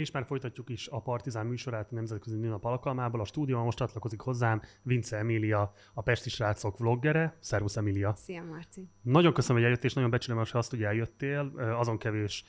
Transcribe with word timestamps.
És 0.00 0.10
már 0.10 0.24
folytatjuk 0.24 0.68
is 0.68 0.88
a 0.88 1.00
Partizán 1.00 1.46
műsorát 1.46 1.88
a 1.90 1.94
Nemzetközi 1.94 2.36
Nőnap 2.36 2.64
alkalmából. 2.64 3.20
A 3.20 3.24
stúdióban 3.24 3.64
most 3.64 3.76
csatlakozik 3.76 4.20
hozzám 4.20 4.62
Vince 4.82 5.16
Emília, 5.16 5.72
a 5.94 6.02
Pesti 6.02 6.30
Srácok 6.30 6.78
vloggere. 6.78 7.36
Szervusz 7.40 7.76
Emília! 7.76 8.14
Szia 8.16 8.44
Marci! 8.44 8.88
Nagyon 9.02 9.32
köszönöm, 9.32 9.56
hogy 9.56 9.64
eljöttél, 9.64 9.88
és 9.88 9.94
nagyon 9.94 10.10
becsülöm 10.10 10.44
azt, 10.52 10.70
hogy 10.70 10.82
eljöttél. 10.82 11.52
Azon 11.78 11.98
kevés 11.98 12.44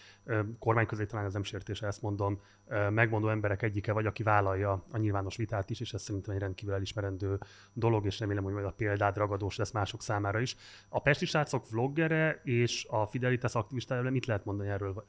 kormány 0.60 0.86
közé 0.86 1.06
talán 1.06 1.26
ez 1.26 1.34
nem 1.34 1.44
sértése, 1.44 1.88
ezt 1.88 2.02
mondom, 2.02 2.42
megmondó 2.90 3.30
emberek 3.30 3.62
egyike 3.62 3.92
vagy, 3.94 4.06
aki 4.06 4.24
vállalja 4.24 4.86
a 4.92 4.98
nyilvános 4.98 5.36
vitát 5.36 5.70
is, 5.70 5.80
és 5.80 5.94
ez 5.94 6.02
szerintem 6.02 6.34
egy 6.34 6.40
rendkívül 6.40 6.74
elismerendő 6.74 7.38
dolog, 7.74 8.06
és 8.06 8.20
remélem, 8.20 8.44
hogy 8.44 8.54
majd 8.54 8.66
a 8.66 8.72
példád 8.72 9.18
ragadós 9.18 9.56
lesz 9.56 9.72
mások 9.72 10.02
számára 10.02 10.40
is. 10.40 10.56
A 10.90 11.02
Pesti 11.02 11.26
Srácok 11.26 11.70
vloggere 11.70 12.42
és 12.44 12.86
a 12.90 13.06
Fidelitas 13.06 13.56
aktivistája, 13.56 14.10
mit 14.10 14.26
lehet 14.26 14.46
mondani 14.46 14.70
erről? 14.70 15.06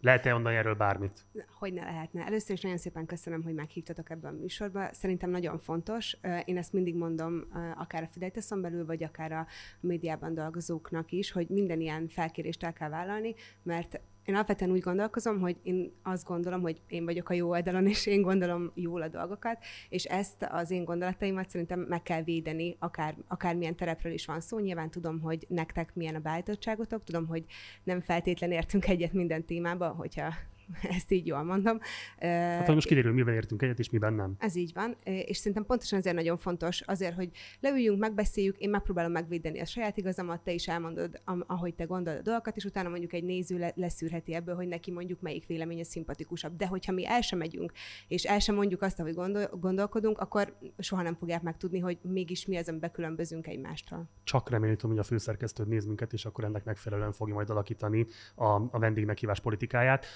Lehet-e 0.00 0.32
mondani 0.32 0.56
erről 0.56 0.74
bármit? 0.74 1.24
Hogy 1.58 1.72
ne 1.72 1.84
lehetne. 1.84 2.24
Először 2.26 2.56
is 2.56 2.60
nagyon 2.60 2.78
szépen 2.78 3.06
köszönöm, 3.06 3.42
hogy 3.42 3.54
meghívtatok 3.54 4.10
ebben 4.10 4.34
a 4.34 4.36
műsorba. 4.36 4.88
Szerintem 4.92 5.30
nagyon 5.30 5.58
fontos. 5.58 6.16
Én 6.44 6.56
ezt 6.56 6.72
mindig 6.72 6.94
mondom, 6.94 7.44
akár 7.76 8.02
a 8.02 8.08
Fidelitaszon 8.12 8.60
belül, 8.60 8.86
vagy 8.86 9.02
akár 9.02 9.32
a 9.32 9.46
médiában 9.80 10.34
dolgozóknak 10.34 11.12
is, 11.12 11.32
hogy 11.32 11.48
minden 11.48 11.80
ilyen 11.80 12.08
felkérést 12.08 12.64
el 12.64 12.72
kell 12.72 12.88
vállalni, 12.88 13.34
mert 13.62 14.00
én 14.28 14.34
alapvetően 14.34 14.70
úgy 14.70 14.80
gondolkozom, 14.80 15.40
hogy 15.40 15.56
én 15.62 15.92
azt 16.02 16.26
gondolom, 16.26 16.60
hogy 16.60 16.80
én 16.88 17.04
vagyok 17.04 17.28
a 17.28 17.34
jó 17.34 17.48
oldalon, 17.48 17.86
és 17.86 18.06
én 18.06 18.22
gondolom 18.22 18.70
jól 18.74 19.02
a 19.02 19.08
dolgokat, 19.08 19.58
és 19.88 20.04
ezt 20.04 20.46
az 20.50 20.70
én 20.70 20.84
gondolataimat 20.84 21.48
szerintem 21.48 21.80
meg 21.80 22.02
kell 22.02 22.22
védeni, 22.22 22.76
akár, 22.78 23.14
akármilyen 23.28 23.76
terepről 23.76 24.12
is 24.12 24.26
van 24.26 24.40
szó. 24.40 24.58
Nyilván 24.58 24.90
tudom, 24.90 25.20
hogy 25.20 25.46
nektek 25.48 25.94
milyen 25.94 26.14
a 26.14 26.18
beállítottságotok, 26.18 27.04
tudom, 27.04 27.26
hogy 27.26 27.44
nem 27.84 28.00
feltétlen 28.00 28.52
értünk 28.52 28.86
egyet 28.88 29.12
minden 29.12 29.44
témába, 29.44 29.88
hogyha 29.88 30.34
ezt 30.96 31.10
így 31.10 31.26
jól 31.26 31.42
mondom. 31.42 31.78
Hát 32.18 32.74
most 32.74 32.86
kiderül, 32.86 33.12
miben 33.12 33.34
értünk 33.34 33.62
egyet, 33.62 33.78
és 33.78 33.90
miben 33.90 34.12
nem. 34.12 34.34
Ez 34.38 34.56
így 34.56 34.72
van, 34.74 34.96
és 35.02 35.36
szerintem 35.36 35.64
pontosan 35.64 35.98
ezért 35.98 36.14
nagyon 36.14 36.36
fontos, 36.36 36.80
azért, 36.80 37.14
hogy 37.14 37.30
leüljünk, 37.60 37.98
megbeszéljük, 37.98 38.58
én 38.58 38.70
megpróbálom 38.70 39.12
megvédeni 39.12 39.60
a 39.60 39.64
saját 39.64 39.96
igazamat, 39.96 40.40
te 40.40 40.52
is 40.52 40.68
elmondod, 40.68 41.20
ahogy 41.46 41.74
te 41.74 41.84
gondolod 41.84 42.18
a 42.18 42.22
dolgokat, 42.22 42.56
és 42.56 42.64
utána 42.64 42.88
mondjuk 42.88 43.12
egy 43.12 43.24
néző 43.24 43.72
leszűrheti 43.74 44.34
ebből, 44.34 44.54
hogy 44.54 44.68
neki 44.68 44.90
mondjuk 44.90 45.20
melyik 45.20 45.46
véleménye 45.46 45.84
szimpatikusabb. 45.84 46.56
De 46.56 46.66
hogyha 46.66 46.92
mi 46.92 47.06
el 47.06 47.20
sem 47.20 47.38
megyünk, 47.38 47.72
és 48.08 48.24
el 48.24 48.38
sem 48.38 48.54
mondjuk 48.54 48.82
azt, 48.82 49.00
ahogy 49.00 49.14
gondol, 49.14 49.48
gondolkodunk, 49.60 50.18
akkor 50.18 50.56
soha 50.78 51.02
nem 51.02 51.14
fogják 51.14 51.42
megtudni, 51.42 51.78
hogy 51.78 51.98
mégis 52.02 52.46
mi 52.46 52.56
az, 52.56 52.68
amiben 52.68 52.90
különbözünk 52.90 53.46
egymástól. 53.46 54.08
Csak 54.24 54.50
remélem, 54.50 54.76
hogy 54.80 54.98
a 54.98 55.02
főszerkesztőd 55.02 55.68
néz 55.68 55.84
minket, 55.84 56.12
és 56.12 56.24
akkor 56.24 56.44
ennek 56.44 56.64
megfelelően 56.64 57.12
fogja 57.12 57.34
majd 57.34 57.50
alakítani 57.50 58.06
a, 58.34 58.44
a 58.44 58.78
vendég 58.78 59.04
meghívás 59.04 59.40
politikáját. 59.40 60.06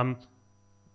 Um, 0.00 0.16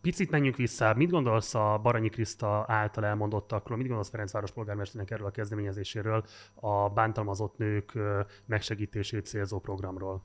picit 0.02 0.32
menjünk 0.32 0.56
vissza. 0.56 0.94
Mit 0.94 1.09
gondolsz 1.09 1.54
a 1.56 1.80
Baranyi 1.84 2.09
Kriszta 2.09 2.66
által 2.68 3.06
elmondottakról? 3.06 3.78
Mit 3.78 3.88
gondolsz 3.88 4.10
Ferencváros 4.10 4.52
polgármesternek 4.52 5.12
erről 5.12 5.28
a 5.28 5.32
kezdeményezéséről, 5.32 6.26
a 6.56 6.90
bántalmazott 6.90 7.58
nők 7.58 7.94
megsegítését 8.45 9.26
célzó 9.26 9.60
programról? 9.60 10.23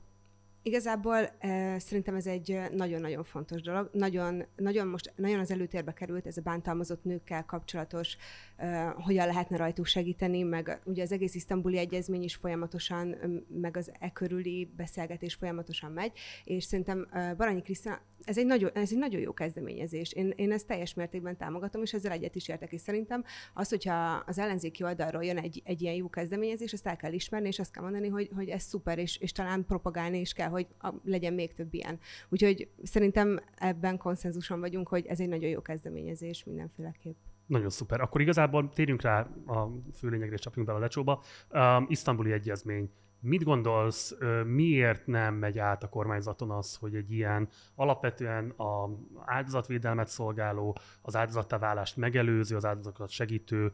Igazából 0.61 1.15
eh, 1.15 1.79
szerintem 1.79 2.15
ez 2.15 2.25
egy 2.27 2.59
nagyon-nagyon 2.71 3.23
fontos 3.23 3.61
dolog. 3.61 3.89
Nagyon, 3.93 4.45
nagyon 4.55 4.87
most 4.87 5.13
nagyon 5.15 5.39
az 5.39 5.51
előtérbe 5.51 5.93
került 5.93 6.27
ez 6.27 6.37
a 6.37 6.41
bántalmazott 6.41 7.03
nőkkel 7.03 7.45
kapcsolatos, 7.45 8.17
eh, 8.55 8.93
hogyan 8.93 9.27
lehetne 9.27 9.57
rajtuk 9.57 9.85
segíteni, 9.85 10.43
meg 10.43 10.81
ugye 10.85 11.03
az 11.03 11.11
egész 11.11 11.35
isztambuli 11.35 11.77
egyezmény 11.77 12.23
is 12.23 12.35
folyamatosan, 12.35 13.15
meg 13.47 13.77
az 13.77 13.91
e 13.99 14.11
körüli 14.11 14.73
beszélgetés 14.75 15.33
folyamatosan 15.33 15.91
megy, 15.91 16.11
és 16.43 16.63
szerintem 16.63 17.07
eh, 17.11 17.33
Baranyi 17.35 17.61
Krisztina, 17.61 18.01
ez 18.23 18.37
egy, 18.37 18.45
nagyon, 18.45 18.69
ez 18.73 18.91
egy 18.91 18.97
nagyon 18.97 19.21
jó 19.21 19.33
kezdeményezés. 19.33 20.13
Én, 20.13 20.33
én 20.35 20.51
ezt 20.51 20.67
teljes 20.67 20.93
mértékben 20.93 21.37
támogatom, 21.37 21.81
és 21.81 21.93
ezzel 21.93 22.11
egyet 22.11 22.35
is 22.35 22.47
értek, 22.47 22.71
és 22.71 22.81
szerintem 22.81 23.23
az, 23.53 23.69
hogyha 23.69 24.23
az 24.25 24.37
ellenzéki 24.39 24.83
oldalról 24.83 25.23
jön 25.23 25.37
egy, 25.37 25.61
egy 25.65 25.81
ilyen 25.81 25.93
jó 25.93 26.09
kezdeményezés, 26.09 26.73
azt 26.73 26.87
el 26.87 26.95
kell 26.95 27.13
ismerni, 27.13 27.47
és 27.47 27.59
azt 27.59 27.71
kell 27.71 27.83
mondani, 27.83 28.07
hogy, 28.07 28.29
hogy 28.35 28.49
ez 28.49 28.63
szuper, 28.63 28.97
és, 28.97 29.17
és 29.17 29.31
talán 29.31 29.65
propagálni 29.65 30.19
is 30.19 30.33
kell, 30.33 30.48
hogy 30.49 30.67
legyen 31.03 31.33
még 31.33 31.53
több 31.53 31.73
ilyen. 31.73 31.99
Úgyhogy 32.29 32.69
szerintem 32.83 33.39
ebben 33.55 33.97
konszenzuson 33.97 34.59
vagyunk, 34.59 34.87
hogy 34.87 35.05
ez 35.05 35.19
egy 35.19 35.29
nagyon 35.29 35.49
jó 35.49 35.61
kezdeményezés 35.61 36.43
mindenféleképp. 36.43 37.17
Nagyon 37.45 37.69
szuper. 37.69 38.01
Akkor 38.01 38.21
igazából 38.21 38.69
térjünk 38.73 39.01
rá 39.01 39.19
a 39.47 39.69
fő 39.93 40.09
lényegre, 40.09 40.33
és 40.33 40.41
csapjunk 40.41 40.67
bele 40.67 40.79
a 40.79 40.81
lecsóba. 40.81 41.23
Um, 41.51 41.85
Isztambuli 41.89 42.31
egyezmény. 42.31 42.89
Mit 43.21 43.43
gondolsz, 43.43 44.15
miért 44.45 45.07
nem 45.07 45.35
megy 45.35 45.59
át 45.59 45.83
a 45.83 45.89
kormányzaton 45.89 46.51
az, 46.51 46.75
hogy 46.75 46.95
egy 46.95 47.11
ilyen 47.11 47.49
alapvetően 47.75 48.49
a 48.49 48.89
áldozatvédelmet 49.25 50.07
szolgáló, 50.07 50.77
az 51.01 51.15
áldozattáválást 51.15 51.97
megelőző, 51.97 52.55
az 52.55 52.65
áldozatokat 52.65 53.09
segítő 53.09 53.71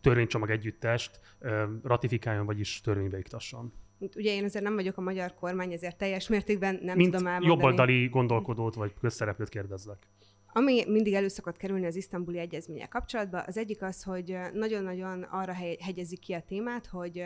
törvénycsomag 0.00 0.50
együttest 0.50 1.20
ratifikáljon, 1.82 2.46
vagyis 2.46 2.80
törvénybe 2.80 3.18
iktasson? 3.18 3.72
Ugye 3.98 4.32
én 4.34 4.44
azért 4.44 4.64
nem 4.64 4.74
vagyok 4.74 4.96
a 4.96 5.00
magyar 5.00 5.34
kormány, 5.34 5.72
ezért 5.72 5.96
teljes 5.96 6.28
mértékben 6.28 6.78
nem 6.82 6.96
Mint 6.96 7.10
tudom 7.10 7.26
elmondani. 7.26 7.52
jobboldali 7.62 8.08
gondolkodót 8.08 8.74
vagy 8.74 8.92
közszereplőt 9.00 9.48
kérdezlek. 9.48 9.98
Ami 10.56 10.84
mindig 10.86 11.14
elő 11.14 11.28
szokott 11.28 11.56
kerülni 11.56 11.86
az 11.86 11.96
isztambuli 11.96 12.38
egyezménye 12.38 12.86
kapcsolatban, 12.86 13.42
az 13.46 13.56
egyik 13.56 13.82
az, 13.82 14.02
hogy 14.02 14.36
nagyon-nagyon 14.52 15.22
arra 15.22 15.52
hegyezik 15.80 16.18
ki 16.18 16.32
a 16.32 16.40
témát, 16.40 16.86
hogy 16.86 17.22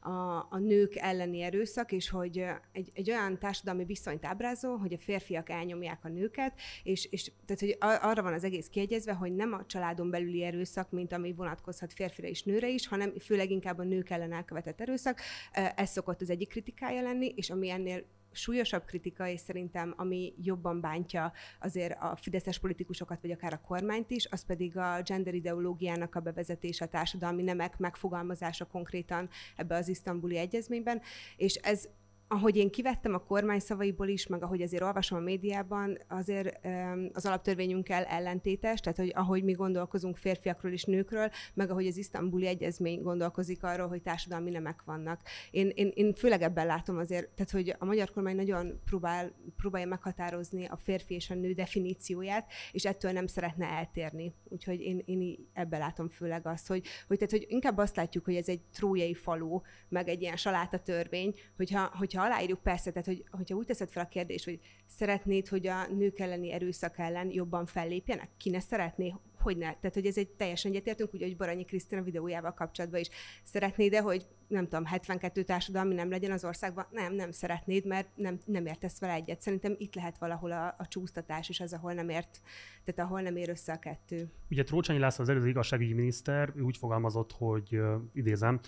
a, 0.00 0.36
a 0.50 0.58
nők 0.58 0.96
elleni 0.96 1.42
erőszak, 1.42 1.92
és 1.92 2.10
hogy 2.10 2.44
egy, 2.72 2.90
egy 2.94 3.10
olyan 3.10 3.38
társadalmi 3.38 3.84
viszonyt 3.84 4.24
ábrázol, 4.24 4.76
hogy 4.76 4.92
a 4.92 4.98
férfiak 4.98 5.48
elnyomják 5.48 6.04
a 6.04 6.08
nőket, 6.08 6.60
és, 6.82 7.04
és 7.04 7.30
tehát, 7.46 7.60
hogy 7.60 7.76
arra 8.00 8.22
van 8.22 8.32
az 8.32 8.44
egész 8.44 8.68
kiegyezve, 8.68 9.12
hogy 9.12 9.34
nem 9.34 9.52
a 9.52 9.66
családon 9.66 10.10
belüli 10.10 10.42
erőszak, 10.42 10.90
mint 10.90 11.12
ami 11.12 11.32
vonatkozhat 11.32 11.92
férfire 11.92 12.28
és 12.28 12.42
nőre 12.42 12.68
is, 12.68 12.88
hanem 12.88 13.18
főleg 13.18 13.50
inkább 13.50 13.78
a 13.78 13.84
nők 13.84 14.10
ellen 14.10 14.32
elkövetett 14.32 14.80
erőszak. 14.80 15.20
Ez 15.52 15.90
szokott 15.90 16.20
az 16.20 16.30
egyik 16.30 16.48
kritikája 16.48 17.02
lenni, 17.02 17.32
és 17.36 17.50
ami 17.50 17.70
ennél 17.70 18.04
súlyosabb 18.32 18.84
kritika, 18.84 19.28
és 19.28 19.40
szerintem 19.40 19.94
ami 19.96 20.34
jobban 20.42 20.80
bántja 20.80 21.32
azért 21.60 21.96
a 22.00 22.16
fideszes 22.16 22.58
politikusokat, 22.58 23.20
vagy 23.20 23.30
akár 23.30 23.52
a 23.52 23.60
kormányt 23.66 24.10
is, 24.10 24.26
az 24.30 24.44
pedig 24.44 24.76
a 24.76 25.00
gender 25.04 25.34
ideológiának 25.34 26.14
a 26.14 26.20
bevezetése, 26.20 26.84
a 26.84 26.88
társadalmi 26.88 27.42
nemek 27.42 27.78
megfogalmazása 27.78 28.64
konkrétan 28.64 29.28
ebbe 29.56 29.76
az 29.76 29.88
isztambuli 29.88 30.36
egyezményben, 30.36 31.00
és 31.36 31.54
ez 31.54 31.88
ahogy 32.32 32.56
én 32.56 32.70
kivettem 32.70 33.14
a 33.14 33.18
kormány 33.18 33.58
szavaiból 33.58 34.08
is, 34.08 34.26
meg 34.26 34.42
ahogy 34.42 34.62
azért 34.62 34.82
olvasom 34.82 35.18
a 35.18 35.20
médiában, 35.20 35.98
azért 36.08 36.66
az 37.12 37.26
alaptörvényünkkel 37.26 38.04
ellentétes, 38.04 38.80
tehát 38.80 38.98
hogy 38.98 39.12
ahogy 39.14 39.44
mi 39.44 39.52
gondolkozunk 39.52 40.16
férfiakról 40.16 40.72
és 40.72 40.84
nőkről, 40.84 41.30
meg 41.54 41.70
ahogy 41.70 41.86
az 41.86 41.96
isztambuli 41.96 42.46
egyezmény 42.46 43.02
gondolkozik 43.02 43.62
arról, 43.62 43.88
hogy 43.88 44.02
társadalmi 44.02 44.50
nemek 44.50 44.82
vannak. 44.84 45.20
Én, 45.50 45.70
én, 45.74 45.90
én 45.94 46.14
főleg 46.14 46.42
ebben 46.42 46.66
látom 46.66 46.98
azért, 46.98 47.28
tehát 47.28 47.50
hogy 47.50 47.74
a 47.78 47.84
magyar 47.84 48.10
kormány 48.10 48.36
nagyon 48.36 48.80
próbál, 48.84 49.32
próbálja 49.56 49.86
meghatározni 49.86 50.64
a 50.64 50.76
férfi 50.76 51.14
és 51.14 51.30
a 51.30 51.34
nő 51.34 51.52
definícióját, 51.52 52.52
és 52.72 52.84
ettől 52.84 53.12
nem 53.12 53.26
szeretne 53.26 53.66
eltérni. 53.66 54.34
Úgyhogy 54.48 54.80
én, 54.80 55.02
én 55.04 55.48
ebben 55.52 55.80
látom 55.80 56.08
főleg 56.08 56.46
azt, 56.46 56.66
hogy, 56.66 56.86
hogy, 57.06 57.16
tehát, 57.16 57.32
hogy 57.32 57.46
inkább 57.48 57.78
azt 57.78 57.96
látjuk, 57.96 58.24
hogy 58.24 58.36
ez 58.36 58.48
egy 58.48 58.60
trójai 58.74 59.14
falu, 59.14 59.60
meg 59.88 60.08
egy 60.08 60.22
ilyen 60.22 60.36
saláta 60.36 60.78
törvény, 60.78 61.34
hogyha, 61.56 61.90
hogyha 61.98 62.21
aláírjuk, 62.22 62.62
persze, 62.62 62.90
tehát 62.90 63.06
hogy, 63.06 63.24
hogyha 63.30 63.56
úgy 63.56 63.66
teszed 63.66 63.90
fel 63.90 64.02
a 64.02 64.08
kérdést, 64.08 64.44
hogy 64.44 64.60
szeretnéd, 64.86 65.48
hogy 65.48 65.66
a 65.66 65.86
nők 65.86 66.18
elleni 66.18 66.52
erőszak 66.52 66.98
ellen 66.98 67.30
jobban 67.30 67.66
fellépjenek, 67.66 68.28
ki 68.36 68.50
ne 68.50 68.60
szeretné, 68.60 69.14
hogy 69.42 69.56
ne. 69.56 69.74
Tehát, 69.74 69.94
hogy 69.94 70.06
ez 70.06 70.16
egy 70.16 70.28
teljesen 70.28 70.70
egyetértünk, 70.70 71.12
ugye, 71.12 71.26
hogy 71.26 71.36
Baranyi 71.36 71.64
Krisztina 71.64 72.02
videójával 72.02 72.54
kapcsolatban 72.54 73.00
is. 73.00 73.08
Szeretnéd-e, 73.44 74.00
hogy 74.00 74.26
nem 74.52 74.68
tudom, 74.68 74.84
72 74.84 75.42
társadalmi 75.42 75.94
nem 75.94 76.10
legyen 76.10 76.30
az 76.30 76.44
országban? 76.44 76.86
Nem, 76.90 77.14
nem 77.14 77.30
szeretnéd, 77.30 77.86
mert 77.86 78.08
nem, 78.14 78.38
nem 78.44 78.66
értesz 78.66 79.00
vele 79.00 79.12
egyet. 79.12 79.40
Szerintem 79.40 79.74
itt 79.78 79.94
lehet 79.94 80.18
valahol 80.18 80.52
a, 80.52 80.74
a 80.78 80.86
csúsztatás 80.88 81.48
is 81.48 81.60
az, 81.60 81.72
ahol 81.72 81.92
nem 81.92 82.08
ért, 82.08 82.40
tehát 82.84 83.10
ahol 83.10 83.20
nem 83.20 83.36
ér 83.36 83.48
össze 83.48 83.72
a 83.72 83.78
kettő. 83.78 84.30
Ugye 84.50 84.62
Trócsányi 84.62 84.98
László 84.98 85.22
az 85.22 85.30
előző 85.30 85.48
igazságügyi 85.48 85.92
miniszter 85.92 86.52
úgy 86.60 86.76
fogalmazott, 86.76 87.32
hogy 87.32 87.80
idézem, 88.12 88.60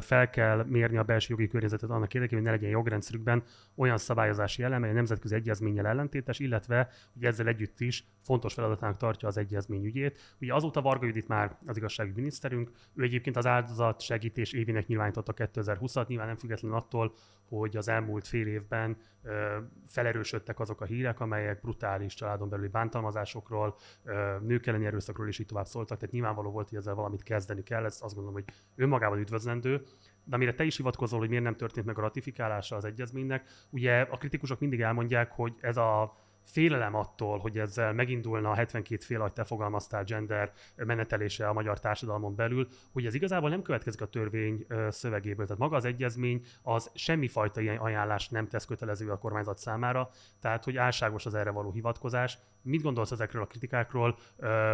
fel 0.00 0.30
kell 0.30 0.64
mérni 0.64 0.96
a 0.96 1.02
belső 1.02 1.26
jogi 1.30 1.48
környezetet 1.48 1.90
annak 1.90 2.14
érdekében, 2.14 2.42
hogy 2.42 2.52
ne 2.52 2.56
legyen 2.56 2.70
jogrendszerükben 2.70 3.42
olyan 3.74 3.98
szabályozási 3.98 4.62
elem, 4.62 4.76
amely 4.76 4.90
a 4.90 4.94
nemzetközi 4.94 5.34
egyezménnyel 5.34 5.86
ellentétes, 5.86 6.38
illetve 6.38 6.88
ugye 7.16 7.28
ezzel 7.28 7.46
együtt 7.46 7.80
is 7.80 8.04
fontos 8.22 8.54
feladatának 8.54 8.96
tartja 8.96 9.28
az 9.28 9.36
egyezmény 9.36 9.84
ügyét. 9.84 10.36
Ugye 10.40 10.54
azóta 10.54 10.82
Varga 10.82 11.06
Judit 11.06 11.28
már 11.28 11.56
az 11.66 11.76
igazságügyi 11.76 12.20
miniszterünk, 12.20 12.70
ő 12.94 13.02
egyébként 13.02 13.36
az 13.36 13.46
áldozat 13.46 14.00
segítés 14.00 14.52
évének 14.52 14.86
nyilvánította 15.14 15.62
2020-at, 15.62 16.06
nyilván 16.06 16.26
nem 16.26 16.36
független 16.36 16.72
attól, 16.72 17.14
hogy 17.48 17.76
az 17.76 17.88
elmúlt 17.88 18.26
fél 18.26 18.46
évben 18.46 18.96
ö, 19.22 19.58
felerősödtek 19.86 20.60
azok 20.60 20.80
a 20.80 20.84
hírek, 20.84 21.20
amelyek 21.20 21.60
brutális 21.60 22.14
családon 22.14 22.48
belüli 22.48 22.68
bántalmazásokról, 22.68 23.76
ö, 24.04 24.36
nők 24.40 24.66
elleni 24.66 24.86
erőszakról 24.86 25.28
is 25.28 25.38
így 25.38 25.46
tovább 25.46 25.66
szóltak, 25.66 25.98
tehát 25.98 26.14
nyilvánvaló 26.14 26.50
volt, 26.50 26.68
hogy 26.68 26.78
ezzel 26.78 26.94
valamit 26.94 27.22
kezdeni 27.22 27.62
kell, 27.62 27.84
ez 27.84 27.98
azt 28.00 28.14
gondolom, 28.14 28.42
hogy 28.42 28.54
önmagában 28.76 29.18
üdvözlendő. 29.18 29.82
De 30.24 30.34
amire 30.34 30.54
te 30.54 30.64
is 30.64 30.76
hivatkozol, 30.76 31.18
hogy 31.18 31.28
miért 31.28 31.44
nem 31.44 31.56
történt 31.56 31.86
meg 31.86 31.98
a 31.98 32.00
ratifikálása 32.00 32.76
az 32.76 32.84
egyezménynek, 32.84 33.48
ugye 33.70 34.00
a 34.00 34.16
kritikusok 34.16 34.60
mindig 34.60 34.80
elmondják, 34.80 35.32
hogy 35.32 35.54
ez 35.60 35.76
a 35.76 36.16
félelem 36.44 36.94
attól, 36.94 37.38
hogy 37.38 37.58
ezzel 37.58 37.92
megindulna 37.92 38.50
a 38.50 38.54
72 38.54 39.04
fél, 39.04 39.18
ahogy 39.18 39.32
te 39.32 39.44
fogalmaztál, 39.44 40.04
gender 40.04 40.52
menetelése 40.76 41.48
a 41.48 41.52
magyar 41.52 41.80
társadalmon 41.80 42.34
belül, 42.34 42.68
hogy 42.92 43.06
ez 43.06 43.14
igazából 43.14 43.48
nem 43.48 43.62
következik 43.62 44.00
a 44.00 44.06
törvény 44.06 44.66
szövegéből. 44.88 45.46
Tehát 45.46 45.60
maga 45.60 45.76
az 45.76 45.84
egyezmény 45.84 46.44
az 46.62 46.90
semmifajta 46.94 47.60
ilyen 47.60 47.76
ajánlást 47.76 48.30
nem 48.30 48.48
tesz 48.48 48.64
kötelező 48.64 49.10
a 49.10 49.18
kormányzat 49.18 49.58
számára, 49.58 50.10
tehát 50.40 50.64
hogy 50.64 50.76
álságos 50.76 51.26
az 51.26 51.34
erre 51.34 51.50
való 51.50 51.72
hivatkozás. 51.72 52.38
Mit 52.62 52.82
gondolsz 52.82 53.10
ezekről 53.10 53.42
a 53.42 53.46
kritikákról? 53.46 54.18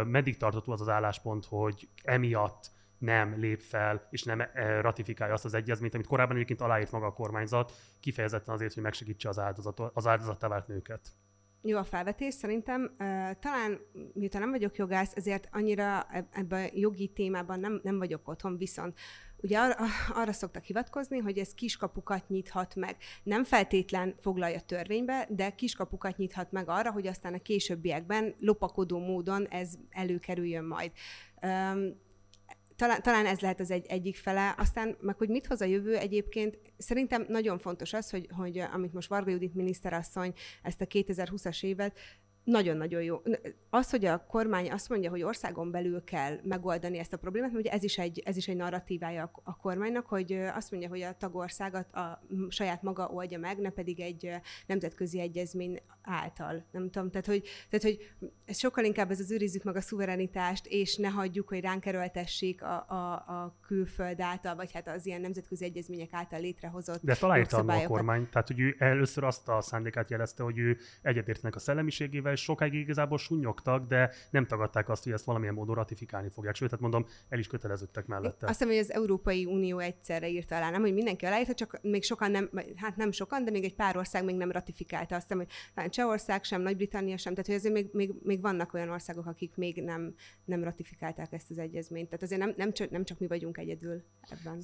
Meddig 0.05 0.37
tartható 0.37 0.71
az 0.71 0.81
az 0.81 0.89
álláspont, 0.89 1.45
hogy 1.45 1.89
emiatt 2.03 2.71
nem 2.97 3.39
lép 3.39 3.61
fel, 3.61 4.07
és 4.09 4.23
nem 4.23 4.43
ratifikálja 4.81 5.33
azt 5.33 5.45
az 5.45 5.53
egyezményt, 5.53 5.93
amit 5.93 6.07
korábban 6.07 6.35
egyébként 6.35 6.61
aláírt 6.61 6.91
maga 6.91 7.05
a 7.05 7.13
kormányzat, 7.13 7.73
kifejezetten 7.99 8.53
azért, 8.53 8.73
hogy 8.73 8.83
megsegítse 8.83 9.29
az, 9.29 9.39
áldozat, 9.39 9.79
az 9.93 10.07
áldozattá 10.07 10.47
vált 10.47 10.67
nőket 10.67 11.11
jó 11.63 11.77
a 11.77 11.83
felvetés, 11.83 12.33
szerintem. 12.33 12.91
Talán, 13.39 13.79
miután 14.13 14.41
nem 14.41 14.49
vagyok 14.49 14.75
jogász, 14.75 15.15
ezért 15.15 15.47
annyira 15.51 16.07
ebben 16.31 16.63
a 16.63 16.69
jogi 16.73 17.07
témában 17.07 17.59
nem, 17.59 17.79
nem 17.83 17.97
vagyok 17.97 18.27
otthon, 18.27 18.57
viszont 18.57 18.99
Ugye 19.43 19.59
arra, 19.59 19.75
arra 20.13 20.31
szoktak 20.31 20.63
hivatkozni, 20.63 21.17
hogy 21.17 21.37
ez 21.37 21.53
kiskapukat 21.53 22.29
nyithat 22.29 22.75
meg. 22.75 22.95
Nem 23.23 23.43
feltétlen 23.43 24.15
foglalja 24.19 24.59
törvénybe, 24.59 25.27
de 25.29 25.49
kiskapukat 25.49 26.17
nyithat 26.17 26.51
meg 26.51 26.69
arra, 26.69 26.91
hogy 26.91 27.07
aztán 27.07 27.33
a 27.33 27.41
későbbiekben 27.41 28.35
lopakodó 28.39 28.99
módon 28.99 29.47
ez 29.47 29.73
előkerüljön 29.89 30.63
majd. 30.63 30.91
Um, 31.41 31.99
talán, 32.81 33.01
talán 33.01 33.25
ez 33.25 33.39
lehet 33.39 33.59
az 33.59 33.71
egy, 33.71 33.85
egyik 33.85 34.15
fele. 34.15 34.55
Aztán 34.57 34.97
meg, 34.99 35.17
hogy 35.17 35.29
mit 35.29 35.47
hoz 35.47 35.61
a 35.61 35.65
jövő 35.65 35.97
egyébként, 35.97 36.57
szerintem 36.77 37.25
nagyon 37.27 37.59
fontos 37.59 37.93
az, 37.93 38.09
hogy, 38.09 38.27
hogy 38.35 38.57
amit 38.57 38.93
most 38.93 39.09
Varga 39.09 39.31
Judit 39.31 39.53
miniszterasszony 39.53 40.33
ezt 40.63 40.81
a 40.81 40.85
2020-as 40.85 41.63
évet 41.63 41.97
nagyon-nagyon 42.43 43.03
jó. 43.03 43.21
Az, 43.69 43.89
hogy 43.89 44.05
a 44.05 44.25
kormány 44.25 44.71
azt 44.71 44.89
mondja, 44.89 45.09
hogy 45.09 45.21
országon 45.21 45.71
belül 45.71 46.03
kell 46.03 46.39
megoldani 46.43 46.97
ezt 46.97 47.13
a 47.13 47.17
problémát, 47.17 47.53
ugye 47.53 47.71
ez 47.71 47.83
is 47.83 47.97
egy, 47.97 48.21
ez 48.25 48.37
is 48.37 48.47
egy 48.47 48.55
narratívája 48.55 49.31
a, 49.43 49.57
kormánynak, 49.57 50.05
hogy 50.05 50.33
azt 50.33 50.71
mondja, 50.71 50.89
hogy 50.89 51.01
a 51.01 51.17
tagországot 51.17 51.93
a 51.93 52.23
saját 52.49 52.81
maga 52.81 53.07
oldja 53.07 53.39
meg, 53.39 53.57
ne 53.57 53.69
pedig 53.69 53.99
egy 53.99 54.29
nemzetközi 54.65 55.19
egyezmény 55.19 55.81
által. 56.01 56.65
Nem 56.71 56.89
tudom, 56.89 57.09
tehát 57.09 57.25
hogy, 57.25 57.43
tehát, 57.69 57.85
hogy 57.85 58.13
ez 58.45 58.57
sokkal 58.57 58.83
inkább 58.83 59.11
ez 59.11 59.19
az 59.19 59.31
őrizzük 59.31 59.63
meg 59.63 59.75
a 59.75 59.81
szuverenitást, 59.81 60.65
és 60.65 60.95
ne 60.95 61.07
hagyjuk, 61.07 61.47
hogy 61.47 61.59
ránk 61.59 61.85
erőltessék 61.85 62.63
a, 62.63 62.85
a, 62.87 63.13
a 63.13 63.57
külföld 63.67 64.21
által, 64.21 64.55
vagy 64.55 64.71
hát 64.71 64.87
az 64.87 65.05
ilyen 65.05 65.21
nemzetközi 65.21 65.65
egyezmények 65.65 66.09
által 66.11 66.39
létrehozott 66.39 67.01
De 67.03 67.11
ezt 67.11 67.23
aláírta 67.23 67.57
a 67.57 67.87
kormány, 67.87 68.29
tehát 68.29 68.47
hogy 68.47 68.59
ő 68.59 68.75
először 68.79 69.23
azt 69.23 69.49
a 69.49 69.61
szándékát 69.61 70.09
jelezte, 70.09 70.43
hogy 70.43 70.57
ő 70.57 70.77
egyetértnek 71.01 71.55
a 71.55 71.59
szellemiségével, 71.59 72.30
és 72.31 72.41
sokáig 72.41 72.73
igazából 72.73 73.17
sunyogtak, 73.17 73.87
de 73.87 74.11
nem 74.29 74.47
tagadták 74.47 74.89
azt, 74.89 75.03
hogy 75.03 75.13
ezt 75.13 75.25
valamilyen 75.25 75.53
módon 75.53 75.75
ratifikálni 75.75 76.29
fogják. 76.29 76.55
Sőt, 76.55 76.69
tehát 76.69 76.83
mondom, 76.83 77.05
el 77.29 77.39
is 77.39 77.47
köteleződtek 77.47 78.05
mellette. 78.05 78.47
Azt 78.47 78.57
hiszem, 78.57 78.67
hogy 78.67 78.77
az 78.77 78.91
Európai 78.91 79.45
Unió 79.45 79.79
egyszerre 79.79 80.29
írta 80.29 80.55
alá, 80.55 80.69
nem, 80.69 80.81
hogy 80.81 80.93
mindenki 80.93 81.25
aláírta, 81.25 81.53
csak 81.53 81.79
még 81.81 82.03
sokan 82.03 82.31
nem, 82.31 82.49
hát 82.75 82.95
nem 82.95 83.11
sokan, 83.11 83.43
de 83.43 83.51
még 83.51 83.63
egy 83.63 83.75
pár 83.75 83.97
ország 83.97 84.23
még 84.23 84.35
nem 84.35 84.51
ratifikálta. 84.51 85.15
Azt 85.15 85.23
hiszem, 85.23 85.37
hogy 85.37 85.53
talán 85.73 85.89
Csehország 85.89 86.43
sem, 86.43 86.61
Nagy-Britannia 86.61 87.17
sem, 87.17 87.33
tehát 87.33 87.47
hogy 87.47 87.55
azért 87.55 87.73
még, 87.73 87.89
még, 87.93 88.13
még 88.23 88.41
vannak 88.41 88.73
olyan 88.73 88.89
országok, 88.89 89.25
akik 89.25 89.55
még 89.55 89.83
nem, 89.83 90.15
nem 90.45 90.63
ratifikálták 90.63 91.31
ezt 91.31 91.51
az 91.51 91.57
egyezményt. 91.57 92.05
Tehát 92.05 92.23
azért 92.23 92.41
nem, 92.41 92.53
nem, 92.57 92.73
csak, 92.73 92.89
nem 92.89 93.03
csak 93.03 93.19
mi 93.19 93.27
vagyunk 93.27 93.57
egyedül 93.57 94.03
ebben. 94.21 94.61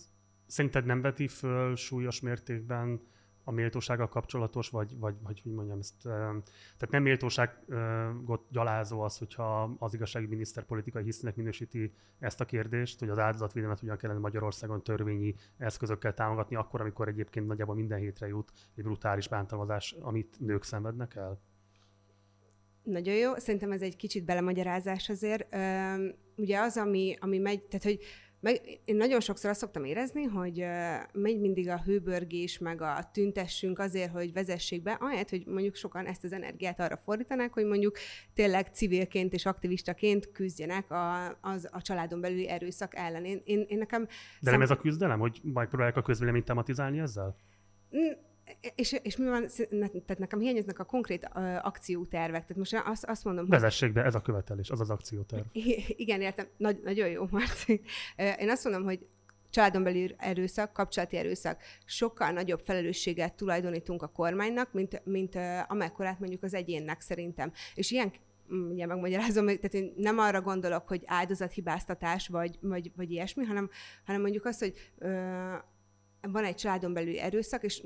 Szerinted 0.48 0.86
nem 0.86 1.02
veti 1.02 1.28
föl 1.28 1.76
súlyos 1.76 2.20
mértékben 2.20 3.02
a 3.48 3.52
méltósággal 3.52 4.08
kapcsolatos, 4.08 4.70
vagy, 4.70 4.98
vagy, 5.00 5.16
vagy 5.22 5.42
hogy 5.42 5.52
mondjam 5.52 5.80
ezt, 5.80 6.02
tehát 6.02 6.90
nem 6.90 7.04
méltóságot 7.04 8.46
gyalázó 8.50 9.02
az, 9.02 9.18
hogyha 9.18 9.76
az 9.80 9.94
igazsági 9.94 10.26
miniszter 10.26 10.64
politikai 10.64 11.04
hisznek 11.04 11.36
minősíti 11.36 11.94
ezt 12.20 12.42
a 12.42 12.46
kérdést, 12.46 13.00
hogy 13.00 13.10
az 13.10 13.20
áldozatvédelmet 13.20 13.82
ugyan 13.82 13.98
kellene 13.98 14.20
Magyarországon 14.20 14.84
törvényi 14.84 15.36
eszközökkel 15.58 16.14
támogatni, 16.14 16.56
akkor, 16.56 16.82
amikor 16.82 17.08
egyébként 17.08 17.48
nagyjából 17.48 17.76
minden 17.76 18.00
hétre 18.00 18.28
jut 18.28 18.52
egy 18.76 18.84
brutális 18.84 19.28
bántalmazás, 19.28 19.96
amit 20.00 20.40
nők 20.40 20.64
szenvednek 20.64 21.16
el? 21.16 21.40
Nagyon 22.84 23.16
jó, 23.16 23.36
szerintem 23.36 23.72
ez 23.72 23.82
egy 23.82 23.96
kicsit 23.96 24.26
belemagyarázás 24.26 25.10
azért. 25.10 25.56
ugye 26.36 26.60
az, 26.60 26.78
ami, 26.78 27.18
ami 27.20 27.38
megy, 27.38 27.64
tehát 27.64 27.86
hogy 27.86 28.00
meg 28.40 28.80
én 28.86 28.96
nagyon 28.96 29.20
sokszor 29.20 29.50
azt 29.50 29.60
szoktam 29.60 29.84
érezni, 29.84 30.24
hogy 30.24 30.66
megy 31.12 31.40
mindig 31.40 31.70
a 31.70 31.82
hőbörgés, 31.82 32.58
meg 32.58 32.82
a 32.82 33.10
tüntessünk 33.14 33.80
azért, 33.80 34.12
hogy 34.12 34.34
vezessék 34.34 34.84
be, 34.84 34.92
ahelyett, 34.92 35.30
hogy 35.30 35.46
mondjuk 35.46 35.76
sokan 35.76 36.06
ezt 36.06 36.24
az 36.24 36.34
energiát 36.34 36.80
arra 36.80 36.98
fordítanák, 36.98 37.54
hogy 37.54 37.66
mondjuk 37.66 37.98
tényleg 38.34 38.68
civilként 38.74 39.34
és 39.34 39.46
aktivistaként 39.46 40.32
küzdjenek 40.32 40.92
a, 40.92 41.28
az, 41.42 41.70
a 41.72 41.82
családon 41.82 42.22
belüli 42.22 42.50
erőszak 42.50 42.96
ellen. 42.96 43.26
Én, 43.26 43.42
én, 43.46 43.66
én 43.68 43.78
nekem... 43.78 44.04
De 44.06 44.10
szem... 44.42 44.54
nem 44.54 44.62
ez 44.62 44.72
a 44.72 44.78
küzdelem, 44.78 45.20
hogy 45.20 45.40
megpróbálják 45.44 45.98
a 45.98 46.02
közvéleményt 46.02 46.46
tematizálni 46.46 47.00
ezzel? 47.00 47.36
És, 48.76 49.00
és 49.02 49.18
mi 49.18 49.26
van, 49.26 49.48
tehát 49.70 50.18
nekem 50.18 50.40
hiányoznak 50.40 50.80
a 50.80 50.84
konkrét 50.84 51.30
uh, 51.36 51.66
akciótervek. 51.66 52.42
Tehát 52.42 52.58
most 52.58 52.82
azt, 52.86 53.06
azt 53.06 53.24
mondom, 53.24 53.48
Vezessék 53.48 53.94
be, 53.94 54.04
ez 54.04 54.16
a 54.16 54.22
követelés, 54.22 54.70
az 54.70 54.80
az 54.80 54.90
akcióterv. 54.90 55.44
Igen, 56.04 56.22
értem. 56.22 56.48
Nagy, 56.58 56.80
nagyon 56.84 57.10
jó, 57.10 57.28
Marci. 57.32 57.82
Én 58.40 58.50
azt 58.50 58.64
mondom, 58.64 58.84
hogy 58.84 59.08
családon 59.50 59.84
belül 59.84 60.10
erőszak, 60.18 60.74
kapcsolati 60.74 61.18
erőszak, 61.18 61.62
sokkal 61.86 62.32
nagyobb 62.32 62.62
felelősséget 62.66 63.34
tulajdonítunk 63.34 64.02
a 64.02 64.08
kormánynak, 64.08 64.74
mint, 64.74 65.02
mint 65.06 65.36
amekkorát 65.68 66.20
mondjuk 66.20 66.44
az 66.44 66.54
egyénnek 66.54 67.02
szerintem. 67.02 67.52
És 67.76 67.92
ilyen 67.92 68.12
ugye 68.50 68.86
megmagyarázom, 68.86 69.46
tehát 69.46 69.74
én 69.74 69.94
nem 69.96 70.20
arra 70.20 70.42
gondolok, 70.42 70.88
hogy 70.88 71.04
áldozathibáztatás 71.06 72.28
vagy, 72.28 72.58
vagy, 72.62 72.92
vagy 72.96 73.12
ilyesmi, 73.12 73.44
hanem, 73.44 73.70
hanem 74.06 74.22
mondjuk 74.22 74.46
azt, 74.46 74.60
hogy 74.60 74.74
uh, 75.00 75.10
van 76.32 76.44
egy 76.44 76.56
családon 76.56 76.94
belüli 76.94 77.20
erőszak, 77.20 77.64
és 77.64 77.82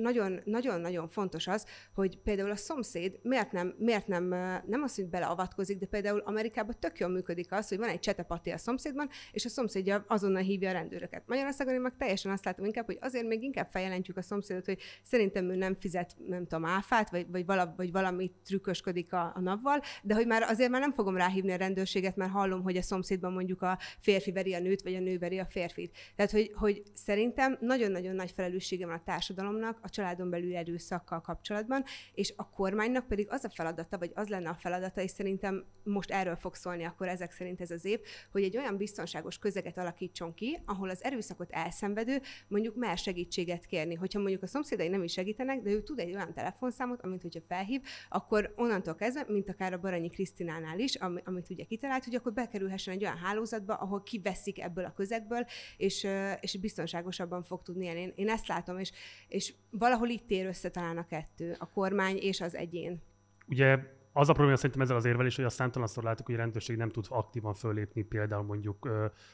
nagyon-nagyon 0.46 1.08
fontos 1.08 1.48
az, 1.48 1.66
hogy 1.94 2.18
például 2.18 2.52
a 2.52 2.56
szomszéd 2.56 3.20
miért 3.24 3.52
nem, 3.52 3.76
miért 3.78 4.08
nem, 4.08 4.24
nem 4.66 4.82
az, 4.84 4.96
hogy 4.96 5.08
beleavatkozik, 5.08 5.78
de 5.78 5.86
például 5.86 6.20
Amerikában 6.20 6.76
tök 6.80 7.00
jól 7.00 7.10
működik 7.10 7.52
az, 7.52 7.68
hogy 7.68 7.78
van 7.78 7.90
egy 7.90 8.00
csetepati 8.00 8.50
a 8.50 8.58
szomszédban, 8.58 9.10
és 9.32 9.46
a 9.46 9.50
szomszédja 9.50 10.06
azonnal 10.08 10.42
hívja 10.42 10.70
a 10.70 10.74
rendőröket. 10.74 11.24
Magyarországon 11.26 11.74
én 11.74 11.82
meg 11.82 11.96
teljesen 11.98 12.32
azt 12.32 12.46
látom 12.46 12.66
inkább, 12.66 12.86
hogy 12.86 12.98
azért 13.02 13.28
még 13.28 13.44
inkább 13.44 13.68
feljelentjük 13.72 14.18
a 14.18 14.22
szomszédot, 14.22 14.66
hogy 14.66 14.80
szerintem 15.04 15.50
ő 15.50 15.56
nem 15.56 15.76
fizet, 15.80 16.16
nem 16.28 16.48
tudom, 16.48 16.66
áfát, 16.66 17.10
vagy, 17.10 17.26
vagy, 17.32 17.46
vala, 17.46 17.74
vagy 17.78 17.92
valami 17.92 18.32
trükkösködik 18.46 19.14
a, 19.14 19.32
a 19.36 19.40
napval, 19.40 19.82
de 20.04 20.16
hogy 20.16 20.28
már 20.28 20.42
azért 20.42 20.70
már 20.70 20.82
nem 20.82 20.94
fogom 20.94 21.18
ráhívni 21.18 21.52
a 21.52 21.56
rendőrséget, 21.56 22.16
mert 22.16 22.32
hallom, 22.32 22.64
hogy 22.64 22.78
a 22.78 22.82
szomszédban 22.82 23.34
mondjuk 23.34 23.62
a 23.62 23.78
férfi 24.00 24.32
veri 24.32 24.54
a 24.54 24.60
nőt, 24.60 24.82
vagy 24.82 24.96
a 24.96 25.00
nő 25.00 25.18
veri 25.18 25.40
a 25.40 25.46
férfit. 25.46 25.98
Tehát, 26.16 26.32
hogy, 26.32 26.52
hogy 26.56 26.84
szerintem 26.94 27.58
nagyon-nagyon 27.62 28.16
nagy 28.16 28.31
felelőssége 28.32 28.86
van 28.86 28.96
a 28.96 29.04
társadalomnak 29.04 29.80
a 29.82 29.90
családon 29.90 30.30
belül 30.30 30.56
erőszakkal 30.56 31.22
kapcsolatban, 31.22 31.84
és 32.14 32.34
a 32.36 32.50
kormánynak 32.50 33.08
pedig 33.08 33.28
az 33.30 33.44
a 33.44 33.50
feladata, 33.50 33.98
vagy 33.98 34.12
az 34.16 34.28
lenne 34.28 34.50
a 34.50 34.56
feladata, 34.56 35.02
és 35.02 35.12
szerintem 35.12 35.66
most 35.84 36.12
erről 36.12 36.36
fog 36.36 36.56
szólni 36.56 36.84
akkor 36.84 37.08
ezek 37.08 37.32
szerint 37.32 37.62
ez 37.62 37.72
az 37.72 37.86
év, 37.86 38.00
hogy 38.32 38.44
egy 38.44 38.58
olyan 38.58 38.78
biztonságos 38.78 39.38
közeget 39.38 39.78
alakítson 39.78 40.34
ki, 40.34 40.60
ahol 40.66 40.90
az 40.90 41.04
erőszakot 41.04 41.52
elszenvedő 41.52 42.22
mondjuk 42.48 42.76
mer 42.76 42.98
segítséget 42.98 43.66
kérni. 43.66 43.96
Hogyha 43.96 44.20
mondjuk 44.20 44.44
a 44.44 44.48
szomszédai 44.48 44.88
nem 44.88 45.04
is 45.04 45.12
segítenek, 45.12 45.62
de 45.62 45.70
ő 45.70 45.84
tud 45.84 46.00
egy 46.00 46.14
olyan 46.14 46.34
telefonszámot, 46.34 47.02
amit 47.02 47.22
hogyha 47.22 47.40
felhív, 47.48 47.82
akkor 48.10 48.54
onnantól 48.56 48.96
kezdve, 48.96 49.26
mint 49.28 49.50
akár 49.50 49.74
a 49.74 49.80
Baranyi 49.80 50.10
Krisztinánál 50.10 50.80
is, 50.80 50.96
amit 50.96 51.50
ugye 51.50 51.64
kitalált, 51.64 52.04
hogy 52.04 52.16
akkor 52.16 52.34
bekerülhessen 52.34 52.94
egy 52.94 53.04
olyan 53.04 53.18
hálózatba, 53.18 53.74
ahol 53.74 54.04
kiveszik 54.04 54.62
ebből 54.62 54.86
a 54.86 54.94
közegből, 54.94 55.46
és, 55.78 56.08
és 56.40 56.58
biztonságosabban 56.58 57.44
fog 57.44 57.62
tudni 57.62 57.86
élni. 57.86 58.14
Én 58.16 58.21
ezt 58.30 58.48
látom, 58.48 58.80
és, 58.80 58.92
és 59.28 59.54
valahol 59.70 60.10
itt 60.10 60.30
ér 60.30 60.46
össze 60.46 60.70
talán 60.70 60.98
a 60.98 61.08
kettő, 61.08 61.56
a 61.60 61.70
kormány 61.70 62.18
és 62.18 62.42
az 62.42 62.56
egyén. 62.56 63.02
Ugye 63.48 63.80
az 64.14 64.30
a 64.30 64.34
probléma 64.34 64.58
szerintem 64.58 64.82
ezzel 64.82 64.96
az 64.96 65.06
érvelés, 65.06 65.36
hogy 65.36 65.46
azt 65.46 65.56
számtalanszor 65.56 66.04
látjuk, 66.04 66.28
hogy 66.28 66.36
a 66.36 66.40
rendőrség 66.40 66.78
nem 66.78 66.90
tud 66.90 67.06
aktívan 67.10 67.54
fölépni 67.54 68.02
például 68.02 68.44
mondjuk 68.44 68.90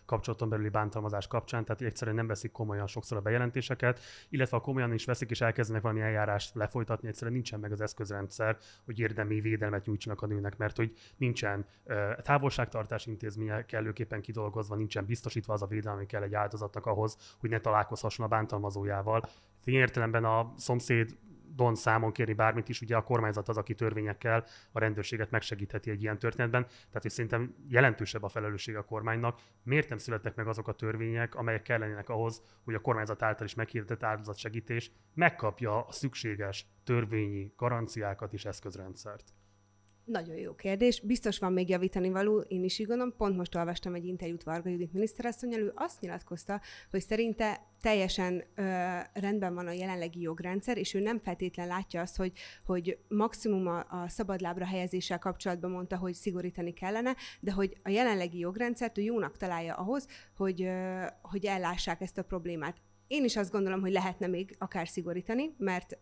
kapcsolaton 0.05 0.50
belüli 0.50 0.69
bántalmazás 0.69 1.27
kapcsán, 1.27 1.65
tehát 1.65 1.81
egyszerűen 1.81 2.15
nem 2.15 2.27
veszik 2.27 2.51
komolyan 2.51 2.88
sokszor 2.88 3.17
a 3.17 3.22
bejelentéseket, 3.22 4.00
illetve 4.29 4.57
a 4.57 4.62
komolyan 4.62 4.93
is 4.93 5.05
veszik 5.05 5.29
és 5.29 5.41
elkezdenek 5.41 5.81
valami 5.81 6.01
eljárást 6.01 6.55
lefolytatni, 6.55 7.07
egyszerűen 7.07 7.34
nincsen 7.34 7.60
meg 7.60 7.72
az 7.72 7.81
eszközrendszer, 7.81 8.57
hogy 8.86 9.00
érdemi 9.00 9.39
védelmet 9.39 9.86
nyújtsanak 9.86 10.22
a 10.22 10.25
nőnek, 10.25 10.57
mert 10.57 10.77
hogy 10.77 10.93
nincsen 11.17 11.65
távolságtartás 12.22 13.05
intézménye 13.05 13.65
kellőképpen 13.65 14.22
kidolgozva, 14.22 14.75
nincsen 14.75 15.05
biztosítva 15.05 15.53
az 15.53 15.62
a 15.62 15.67
védelem, 15.67 15.98
ami 15.98 16.05
kell 16.05 16.22
egy 16.22 16.36
áldozatnak 16.36 16.86
ahhoz, 16.86 17.36
hogy 17.39 17.50
ne 17.50 17.60
találkozhasson 17.60 18.25
a 18.25 18.29
bántalmazójával. 18.29 19.29
Ilyen 19.63 19.81
értelemben 19.81 20.25
a 20.25 20.53
szomszéd 20.57 21.17
don 21.58 21.76
számon 21.76 22.12
kérni 22.12 22.34
bármit 22.34 22.70
is, 22.70 22.82
ugye 22.82 22.96
a 22.96 23.04
kormányzat 23.04 23.50
az, 23.50 23.58
aki 23.58 23.74
törvényekkel 23.74 24.46
a 24.72 24.80
rendőrséget 24.80 25.32
megsegítheti 25.32 25.90
egy 25.90 26.02
ilyen 26.02 26.20
történetben. 26.20 26.66
Tehát, 26.66 27.02
hogy 27.02 27.12
szerintem 27.12 27.56
jelentősebb 27.70 28.24
a 28.24 28.30
felelősség 28.30 28.76
a 28.76 28.86
kormánynak. 28.86 29.40
Miért 29.64 29.90
nem 29.90 29.98
születtek 29.98 30.36
meg 30.36 30.48
azok 30.48 30.68
a 30.68 30.74
törvények, 30.74 31.36
amelyek 31.36 31.62
kellenének 31.62 32.10
ahhoz, 32.10 32.42
hogy 32.64 32.74
a 32.74 32.80
kormányzat 32.80 33.22
által 33.22 33.46
is 33.46 33.56
meghirdetett 33.56 34.04
áldozatsegítés 34.04 34.92
megkapja 35.14 35.86
a 35.86 35.92
szükséges 35.92 36.66
törvényi 36.84 37.54
garanciákat 37.56 38.34
és 38.34 38.46
eszközrendszert? 38.46 39.34
Nagyon 40.08 40.36
jó 40.36 40.56
kérdés. 40.56 41.02
Biztos 41.02 41.40
van 41.40 41.54
még 41.54 41.70
javítani 41.70 42.10
való, 42.10 42.40
én 42.40 42.64
is 42.64 42.80
így 42.80 42.88
gondolom. 42.88 43.16
Pont 43.18 43.38
most 43.38 43.56
olvastam 43.56 43.94
egy 43.94 44.06
interjút 44.06 44.44
Varga 44.44 44.70
Judit 44.70 44.94
miniszterasszonyal, 44.94 45.60
ő 45.60 45.72
azt 45.76 46.02
nyilatkozta, 46.02 46.62
hogy 46.90 47.02
szerinte 47.02 47.68
teljesen 47.82 48.44
ö, 48.56 48.64
rendben 49.14 49.54
van 49.54 49.68
a 49.68 49.72
jelenlegi 49.72 50.22
jogrendszer, 50.22 50.78
és 50.78 50.94
ő 50.94 51.00
nem 51.00 51.20
feltétlen 51.20 51.68
látja 51.68 52.02
azt, 52.02 52.16
hogy, 52.16 52.32
hogy 52.66 52.98
maximum 53.08 53.68
a, 53.68 53.80
a 53.80 54.08
szabadlábra 54.08 54.66
helyezéssel 54.66 55.20
kapcsolatban 55.20 55.72
mondta, 55.72 55.98
hogy 55.98 56.14
szigorítani 56.14 56.74
kellene, 56.74 57.16
de 57.40 57.52
hogy 57.52 57.78
a 57.84 57.90
jelenlegi 57.90 58.40
jogrendszert 58.40 58.98
ő 58.98 59.02
jónak 59.02 59.38
találja 59.38 59.76
ahhoz, 59.76 60.08
hogy, 60.36 60.62
ö, 60.62 61.06
hogy 61.22 61.46
ellássák 61.46 62.02
ezt 62.02 62.18
a 62.18 62.24
problémát. 62.24 62.78
Én 63.08 63.24
is 63.24 63.36
azt 63.36 63.52
gondolom, 63.52 63.82
hogy 63.82 63.92
lehetne 63.92 64.28
még 64.28 64.56
akár 64.58 64.88
szigorítani, 64.88 65.54
mert 65.58 65.98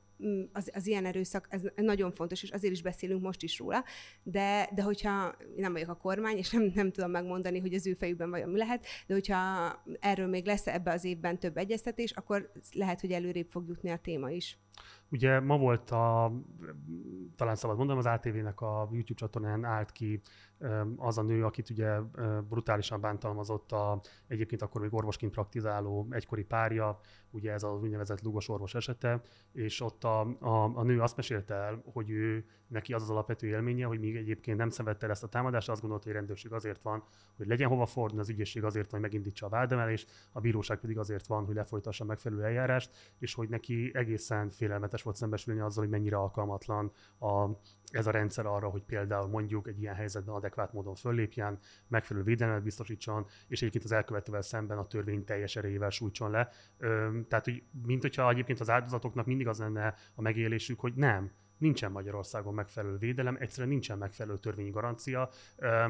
az, 0.53 0.69
az 0.73 0.87
ilyen 0.87 1.05
erőszak, 1.05 1.47
ez 1.49 1.61
nagyon 1.75 2.11
fontos, 2.11 2.43
és 2.43 2.49
azért 2.49 2.73
is 2.73 2.81
beszélünk 2.81 3.21
most 3.21 3.43
is 3.43 3.59
róla, 3.59 3.83
de, 4.23 4.69
de 4.75 4.83
hogyha 4.83 5.35
nem 5.55 5.71
vagyok 5.71 5.89
a 5.89 5.95
kormány, 5.95 6.37
és 6.37 6.49
nem, 6.49 6.71
nem 6.75 6.91
tudom 6.91 7.11
megmondani, 7.11 7.59
hogy 7.59 7.73
az 7.73 7.87
ő 7.87 7.93
fejükben 7.93 8.29
vajon 8.29 8.49
mi 8.49 8.57
lehet, 8.57 8.85
de 9.07 9.13
hogyha 9.13 9.71
erről 9.99 10.27
még 10.27 10.45
lesz 10.45 10.67
ebbe 10.67 10.91
az 10.91 11.03
évben 11.03 11.39
több 11.39 11.57
egyeztetés, 11.57 12.11
akkor 12.11 12.51
lehet, 12.73 13.01
hogy 13.01 13.11
előrébb 13.11 13.49
fog 13.49 13.67
jutni 13.67 13.89
a 13.89 13.97
téma 13.97 14.29
is. 14.29 14.59
Ugye 15.09 15.39
ma 15.39 15.57
volt 15.57 15.91
a, 15.91 16.31
talán 17.35 17.55
szabad 17.55 17.77
mondom, 17.77 17.97
az 17.97 18.05
ATV-nek 18.05 18.61
a 18.61 18.89
YouTube 18.91 19.19
csatornán 19.19 19.63
állt 19.63 19.91
ki 19.91 20.21
az 20.97 21.17
a 21.17 21.21
nő, 21.21 21.45
akit 21.45 21.69
ugye 21.69 21.99
brutálisan 22.49 23.01
bántalmazott 23.01 23.71
a 23.71 24.01
egyébként 24.27 24.61
akkor 24.61 24.81
még 24.81 24.93
orvosként 24.93 25.31
praktizáló 25.31 26.07
egykori 26.09 26.43
párja, 26.43 26.99
ugye 27.31 27.51
ez 27.51 27.63
az 27.63 27.81
úgynevezett 27.81 28.21
lugos 28.21 28.49
orvos 28.49 28.75
esete, 28.75 29.21
és 29.51 29.81
ott 29.81 30.03
a, 30.05 30.37
a, 30.39 30.71
a 30.75 30.83
nő 30.83 31.01
azt 31.01 31.15
mesélte 31.15 31.53
el, 31.53 31.83
hogy 31.93 32.09
ő 32.09 32.45
neki 32.67 32.93
az 32.93 33.01
az 33.01 33.09
alapvető 33.09 33.47
élménye, 33.47 33.85
hogy 33.85 33.99
még 33.99 34.15
egyébként 34.15 34.57
nem 34.57 34.69
szenvedte 34.69 35.05
el 35.05 35.11
ezt 35.11 35.23
a 35.23 35.27
támadást, 35.27 35.69
azt 35.69 35.81
gondolta, 35.81 36.05
hogy 36.05 36.15
a 36.15 36.17
rendőrség 36.17 36.51
azért 36.51 36.81
van, 36.81 37.03
hogy 37.37 37.47
legyen 37.47 37.69
hova 37.69 37.85
fordulni, 37.85 38.21
az 38.21 38.29
ügyészség 38.29 38.63
azért 38.63 38.91
van, 38.91 38.99
hogy 38.99 39.09
megindítsa 39.09 39.45
a 39.45 39.49
vádemelést, 39.49 40.11
a 40.31 40.39
bíróság 40.39 40.79
pedig 40.79 40.97
azért 40.97 41.27
van, 41.27 41.45
hogy 41.45 41.55
lefolytassa 41.55 42.03
a 42.03 42.07
megfelelő 42.07 42.43
eljárást, 42.43 43.13
és 43.19 43.33
hogy 43.33 43.49
neki 43.49 43.91
egészen 43.93 44.49
félelmetes 44.49 45.01
volt 45.01 45.15
szembesülni 45.15 45.59
azzal, 45.59 45.83
hogy 45.83 45.93
mennyire 45.93 46.17
alkalmatlan 46.17 46.91
a, 47.19 47.49
ez 47.91 48.07
a 48.07 48.11
rendszer 48.11 48.45
arra, 48.45 48.69
hogy 48.69 48.83
például 48.83 49.27
mondjuk 49.27 49.67
egy 49.67 49.81
ilyen 49.81 49.95
helyzetben 49.95 50.35
adekvát 50.35 50.73
módon 50.73 50.95
föllépjen, 50.95 51.59
megfelelő 51.87 52.25
védelmet 52.25 52.63
biztosítson, 52.63 53.25
és 53.47 53.59
egyébként 53.59 53.83
az 53.83 53.91
elkövetővel 53.91 54.41
szemben 54.41 54.77
a 54.77 54.87
törvény 54.87 55.23
teljes 55.23 55.55
erejével 55.55 55.89
sújtson 55.89 56.31
le. 56.31 56.49
Tehát, 57.27 57.45
hogy 57.45 57.63
mint 57.85 58.01
hogyha 58.01 58.29
egyébként 58.29 58.59
az 58.59 58.69
áldozatoknak 58.69 59.25
mindig 59.25 59.47
az 59.47 59.59
lenne 59.59 59.94
a 60.15 60.21
megélésük, 60.21 60.79
hogy 60.79 60.93
nem, 60.93 61.31
nincsen 61.57 61.91
Magyarországon 61.91 62.53
megfelelő 62.53 62.97
védelem, 62.97 63.37
egyszerűen 63.39 63.69
nincsen 63.69 63.97
megfelelő 63.97 64.37
törvényi 64.39 64.69
garancia. 64.69 65.29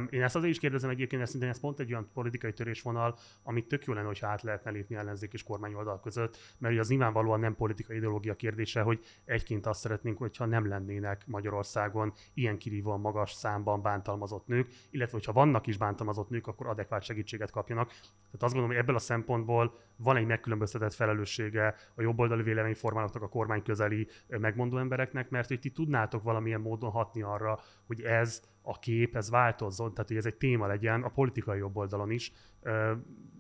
Én 0.10 0.24
ezt 0.24 0.36
azért 0.36 0.54
is 0.54 0.60
kérdezem 0.60 0.90
egyébként, 0.90 1.22
ezt 1.22 1.44
ez 1.44 1.60
pont 1.60 1.80
egy 1.80 1.92
olyan 1.92 2.10
politikai 2.14 2.54
törésvonal, 2.54 3.18
amit 3.44 3.68
tök 3.68 3.86
jó 3.86 3.94
lenne, 3.94 4.08
hogyha 4.08 4.28
át 4.28 4.42
lehetne 4.42 4.72
lépni 4.72 4.96
ellenzék 4.96 5.34
és 5.34 5.44
kormány 5.44 5.74
oldal 5.74 6.00
között, 6.00 6.38
mert 6.58 6.80
az 6.80 6.90
nyilvánvalóan 6.90 7.40
nem 7.40 7.56
politikai 7.56 7.98
ideológia 7.98 8.36
kérdése, 8.36 8.82
hogy 8.82 9.00
egyként 9.26 9.66
azt 9.66 9.80
szeretnénk, 9.80 10.18
hogyha 10.18 10.46
nem 10.46 10.68
lennének 10.68 11.28
Magyarországon 11.28 12.14
ilyen 12.34 12.58
kirívóan 12.58 13.00
magas 13.00 13.32
számban 13.32 13.82
bántalmazott 13.82 14.48
nők, 14.48 14.68
illetve 14.90 15.18
hogyha 15.18 15.32
vannak 15.32 15.68
is 15.68 15.78
bántalmazott 15.78 16.30
nők, 16.30 16.48
akkor 16.48 16.68
adekvát 16.68 17.04
segítséget 17.04 17.52
kapjanak. 17.52 17.88
Tehát 17.88 18.44
azt 18.44 18.54
gondolom, 18.54 18.70
hogy 18.70 18.78
ebből 18.78 18.96
a 18.96 19.00
szempontból 19.00 19.80
van 19.98 20.18
egy 20.18 20.26
megkülönböztetett 20.26 20.94
felelőssége 20.94 21.76
a 21.96 22.02
jobboldali 22.02 22.44
véleményformálóknak, 22.44 23.22
a 23.22 23.30
kormány 23.30 23.64
közeli 23.64 24.08
megmondó 24.28 24.78
embereknek, 24.78 25.30
mert 25.30 25.52
hogy 25.56 25.72
ti 25.72 25.76
tudnátok 25.76 26.24
valamilyen 26.24 26.62
módon 26.62 26.90
hatni 26.90 27.22
arra, 27.22 27.60
hogy 27.88 28.02
ez 28.02 28.42
a 28.62 28.80
kép, 28.80 29.16
ez 29.16 29.30
változzon, 29.30 29.94
tehát 29.94 30.08
hogy 30.08 30.18
ez 30.18 30.26
egy 30.26 30.36
téma 30.36 30.68
legyen 30.68 31.04
a 31.04 31.10
politikai 31.10 31.58
jobb 31.58 31.78
oldalon 31.78 32.12
is. 32.12 32.32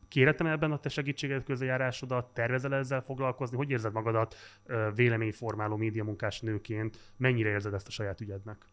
Kéretem 0.07 0.47
ebben 0.47 0.71
a 0.71 0.79
te 0.79 0.89
segítséget, 0.89 1.43
közöljárásodat, 1.43 2.33
tervezel 2.33 2.75
ezzel 2.75 3.01
foglalkozni? 3.01 3.57
Hogy 3.57 3.69
érzed 3.69 3.93
magadat 3.93 4.35
véleményformáló 4.95 5.75
médiamunkás 5.75 6.41
nőként? 6.41 7.13
Mennyire 7.17 7.49
érzed 7.49 7.73
ezt 7.73 7.87
a 7.87 7.91
saját 7.91 8.21
ügyednek? 8.21 8.65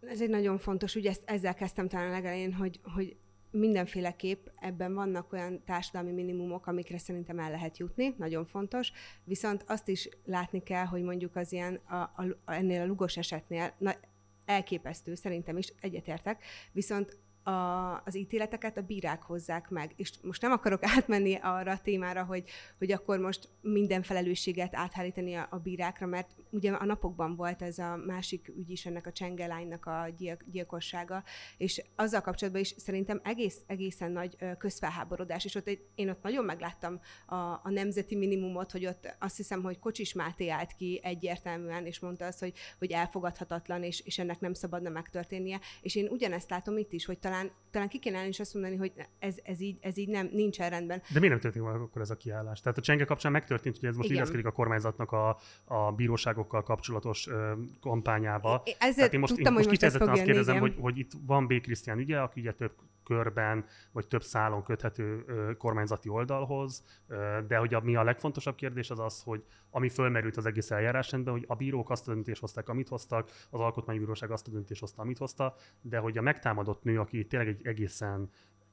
Ez 0.00 0.20
egy 0.20 0.30
nagyon 0.30 0.58
fontos 0.58 0.94
ügy, 0.94 1.06
ezt, 1.06 1.22
ezzel 1.26 1.54
kezdtem 1.54 1.88
talán 1.88 2.10
legelején, 2.10 2.52
hogy, 2.52 2.80
hogy 2.94 3.16
mindenféleképp 3.50 4.46
ebben 4.60 4.94
vannak 4.94 5.32
olyan 5.32 5.64
társadalmi 5.64 6.12
minimumok, 6.12 6.66
amikre 6.66 6.98
szerintem 6.98 7.38
el 7.38 7.50
lehet 7.50 7.78
jutni, 7.78 8.14
nagyon 8.18 8.46
fontos, 8.46 8.92
viszont 9.24 9.64
azt 9.66 9.88
is 9.88 10.08
látni 10.24 10.62
kell, 10.62 10.84
hogy 10.84 11.02
mondjuk 11.02 11.36
az 11.36 11.52
ilyen 11.52 11.74
a, 11.74 11.96
a, 11.96 12.36
ennél 12.46 12.80
a 12.80 12.86
lugos 12.86 13.16
esetnél 13.16 13.74
na, 13.78 13.94
elképesztő, 14.44 15.14
szerintem 15.14 15.56
is 15.56 15.72
egyetértek, 15.80 16.44
viszont 16.72 17.18
a, 17.48 18.02
az 18.04 18.16
ítéleteket 18.16 18.76
a 18.76 18.82
bírák 18.82 19.22
hozzák 19.22 19.68
meg. 19.68 19.92
És 19.96 20.12
most 20.22 20.42
nem 20.42 20.52
akarok 20.52 20.84
átmenni 20.96 21.34
arra 21.42 21.72
a 21.72 21.80
témára, 21.82 22.24
hogy, 22.24 22.44
hogy 22.78 22.92
akkor 22.92 23.18
most 23.18 23.48
minden 23.60 24.02
felelősséget 24.02 24.76
áthárítani 24.76 25.34
a, 25.34 25.46
a 25.50 25.56
bírákra, 25.58 26.06
mert 26.06 26.30
ugye 26.50 26.72
a 26.72 26.84
napokban 26.84 27.36
volt 27.36 27.62
ez 27.62 27.78
a 27.78 27.96
másik 28.06 28.52
ügy 28.56 28.70
is, 28.70 28.86
ennek 28.86 29.06
a 29.06 29.12
csengelánynak 29.12 29.86
a 29.86 30.06
gyilk, 30.16 30.44
gyilkossága, 30.50 31.22
és 31.56 31.82
azzal 31.96 32.20
kapcsolatban 32.20 32.62
is 32.62 32.74
szerintem 32.76 33.20
egész, 33.24 33.58
egészen 33.66 34.10
nagy 34.10 34.36
közfelháborodás, 34.58 35.44
és 35.44 35.54
ott 35.54 35.66
egy, 35.66 35.86
én 35.94 36.08
ott 36.08 36.22
nagyon 36.22 36.44
megláttam 36.44 37.00
a, 37.26 37.34
a 37.34 37.70
nemzeti 37.70 38.16
minimumot, 38.16 38.70
hogy 38.70 38.86
ott 38.86 39.16
azt 39.18 39.36
hiszem, 39.36 39.62
hogy 39.62 39.78
Kocsis 39.78 40.12
Máté 40.12 40.48
állt 40.48 40.72
ki 40.72 41.00
egyértelműen, 41.02 41.86
és 41.86 41.98
mondta 41.98 42.26
azt, 42.26 42.40
hogy, 42.40 42.52
hogy 42.78 42.90
elfogadhatatlan, 42.90 43.82
és, 43.82 44.00
és 44.00 44.18
ennek 44.18 44.40
nem 44.40 44.52
szabadna 44.52 44.88
megtörténnie, 44.88 45.60
és 45.80 45.94
én 45.94 46.08
ugyanezt 46.08 46.50
látom 46.50 46.78
itt 46.78 46.92
is, 46.92 47.04
hogy 47.04 47.18
talán 47.18 47.37
talán, 47.38 47.52
talán 47.70 47.88
ki 47.88 47.98
kéne 47.98 48.26
is 48.26 48.40
azt 48.40 48.54
mondani, 48.54 48.76
hogy 48.76 48.92
ez, 49.18 49.36
ez, 49.42 49.60
így, 49.60 49.78
ez 49.80 49.96
így 49.96 50.08
nem, 50.08 50.28
nincsen 50.32 50.70
rendben. 50.70 51.02
De 51.12 51.18
miért 51.20 51.42
nem 51.42 51.52
történik 51.52 51.68
akkor 51.68 52.02
ez 52.02 52.10
a 52.10 52.16
kiállás? 52.16 52.60
Tehát 52.60 52.78
a 52.78 52.80
csenge 52.80 53.04
kapcsán 53.04 53.32
megtörtént, 53.32 53.78
hogy 53.78 53.88
ez 53.88 53.96
most 53.96 54.10
illeszkedik 54.10 54.46
a 54.46 54.50
kormányzatnak 54.50 55.12
a, 55.12 55.38
a 55.64 55.92
bíróságokkal 55.92 56.62
kapcsolatos 56.62 57.26
ö, 57.26 57.52
kampányába. 57.80 58.62
Ezzel 58.78 58.94
Tehát 58.94 59.12
én 59.12 59.20
most, 59.20 59.34
tudtam, 59.34 59.52
én 59.52 59.58
most 59.58 59.70
kifejezetten 59.70 60.08
azt 60.08 60.22
kérdezem, 60.22 60.58
hogy, 60.58 60.74
hogy 60.80 60.98
itt 60.98 61.10
van 61.26 61.46
B. 61.46 61.60
Krisztián 61.60 61.98
ügye, 61.98 62.20
aki 62.20 62.40
ugye 62.40 62.52
több 62.52 62.72
körben, 63.08 63.64
vagy 63.92 64.06
több 64.06 64.22
szálon 64.22 64.62
köthető 64.62 65.24
kormányzati 65.58 66.08
oldalhoz, 66.08 66.84
de 67.46 67.56
hogy 67.56 67.74
a, 67.74 67.80
mi 67.80 67.96
a 67.96 68.02
legfontosabb 68.02 68.54
kérdés 68.54 68.90
az 68.90 68.98
az, 68.98 69.22
hogy 69.22 69.44
ami 69.70 69.88
fölmerült 69.88 70.36
az 70.36 70.46
egész 70.46 70.70
eljárásrendben, 70.70 71.32
hogy 71.32 71.44
a 71.46 71.54
bírók 71.54 71.90
azt 71.90 72.08
a 72.08 72.12
döntést 72.12 72.40
hozták, 72.40 72.68
amit 72.68 72.88
hoztak, 72.88 73.30
az 73.50 73.60
alkotmánybíróság 73.60 74.30
azt 74.30 74.48
a 74.48 74.50
döntést 74.50 74.80
hozta, 74.80 75.02
amit 75.02 75.18
hozta, 75.18 75.54
de 75.80 75.98
hogy 75.98 76.18
a 76.18 76.22
megtámadott 76.22 76.82
nő, 76.82 77.00
aki 77.00 77.26
tényleg 77.26 77.48
egy 77.48 77.66
egészen 77.66 78.30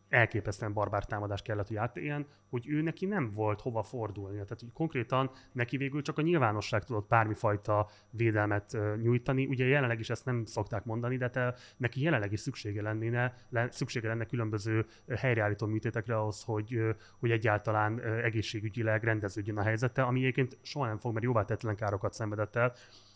elképesztően 0.10 0.74
barbár 0.74 1.06
támadás 1.06 1.42
kellett, 1.42 1.68
hogy 1.68 1.78
átéljen, 1.78 2.26
hogy 2.50 2.70
ő 2.70 2.82
neki 2.82 3.06
nem 3.06 3.30
volt 3.30 3.62
hova 3.62 3.84
fordulni. 3.84 4.34
Tehát, 4.34 4.60
hogy 4.60 4.72
konkrétan 4.74 5.32
neki 5.52 5.78
végül 5.78 6.02
csak 6.02 6.18
a 6.18 6.22
nyilvánosság 6.22 6.84
tudott 6.84 7.08
bármifajta 7.08 7.90
védelmet 8.10 8.78
nyújtani. 9.02 9.46
Ugye 9.46 9.66
jelenleg 9.66 10.00
is 10.00 10.10
ezt 10.10 10.26
nem 10.26 10.46
szokták 10.46 10.86
mondani, 10.86 11.18
de 11.18 11.30
te, 11.30 11.56
neki 11.78 12.02
jelenleg 12.02 12.32
is 12.32 12.40
szüksége, 12.40 12.82
lenne, 12.82 13.34
le, 13.50 13.68
szüksége 13.72 14.08
lenne 14.08 14.26
különböző 14.26 14.86
helyreállító 15.16 15.66
műtétekre 15.66 16.18
ahhoz, 16.18 16.44
hogy, 16.44 16.80
hogy 17.20 17.32
egyáltalán 17.32 18.00
egészségügyileg 18.02 19.04
rendeződjön 19.04 19.58
a 19.58 19.64
helyzete, 19.64 20.04
ami 20.04 20.20
egyébként 20.20 20.58
soha 20.62 20.86
nem 20.86 20.98
fog, 20.98 21.14
mert 21.14 21.26
jóvá 21.26 21.46
tetlen 21.46 21.76
károkat 21.76 22.14
szenvedett 22.14 22.56
el. 22.56 22.74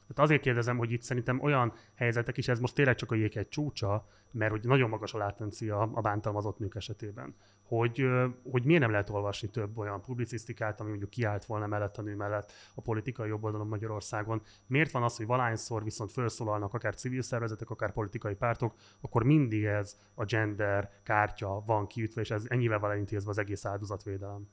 Tehát 0.10 0.30
azért 0.30 0.42
kérdezem, 0.42 0.78
hogy 0.78 0.92
itt 0.92 1.02
szerintem 1.02 1.40
olyan 1.42 1.74
helyzetek 1.96 2.38
is, 2.38 2.48
ez 2.48 2.60
most 2.60 2.76
tényleg 2.76 2.96
csak 2.96 3.12
a 3.12 3.16
jég 3.16 3.38
egy 3.38 3.48
csúcsa, 3.48 4.08
mert 4.32 4.52
hogy 4.52 4.64
nagyon 4.64 4.90
magas 4.90 5.14
a 5.14 5.18
látencia 5.18 5.80
a 5.82 6.02
bántalmazott 6.02 6.60
nők 6.60 6.76
esetében. 6.76 7.36
Hogy, 7.64 8.06
hogy 8.52 8.66
miért 8.66 8.82
nem 8.82 8.92
lehet 8.92 9.10
olvasni 9.10 9.50
több 9.50 9.78
olyan 9.78 10.02
publicisztikát, 10.02 10.80
ami 10.80 10.90
mondjuk 10.90 11.10
kiállt 11.10 11.46
volna 11.46 11.68
mellett 11.68 11.98
a 11.98 12.02
nő 12.02 12.16
mellett 12.16 12.52
a 12.76 12.82
politikai 12.82 13.28
jobboldalon 13.28 13.68
Magyarországon. 13.68 14.42
Miért 14.68 14.92
van 14.92 15.04
az, 15.04 15.18
hogy 15.18 15.26
valányszor 15.26 15.84
viszont 15.84 16.12
felszólalnak 16.12 16.74
akár 16.74 16.96
civil 16.96 17.22
szervezetek, 17.22 17.70
akár 17.70 17.92
politikai 17.92 18.36
pártok, 18.36 18.76
akkor 19.02 19.24
mindig 19.24 19.64
ez 19.64 19.98
a 20.14 20.26
gender 20.26 20.92
kártya 21.04 21.64
van 21.66 21.88
kiütve, 21.88 22.22
és 22.22 22.32
ez 22.32 22.46
ennyivel 22.48 22.80
van 22.80 22.98
intézve 22.98 23.30
az 23.30 23.38
egész 23.38 23.66
áldozatvédelem. 23.66 24.48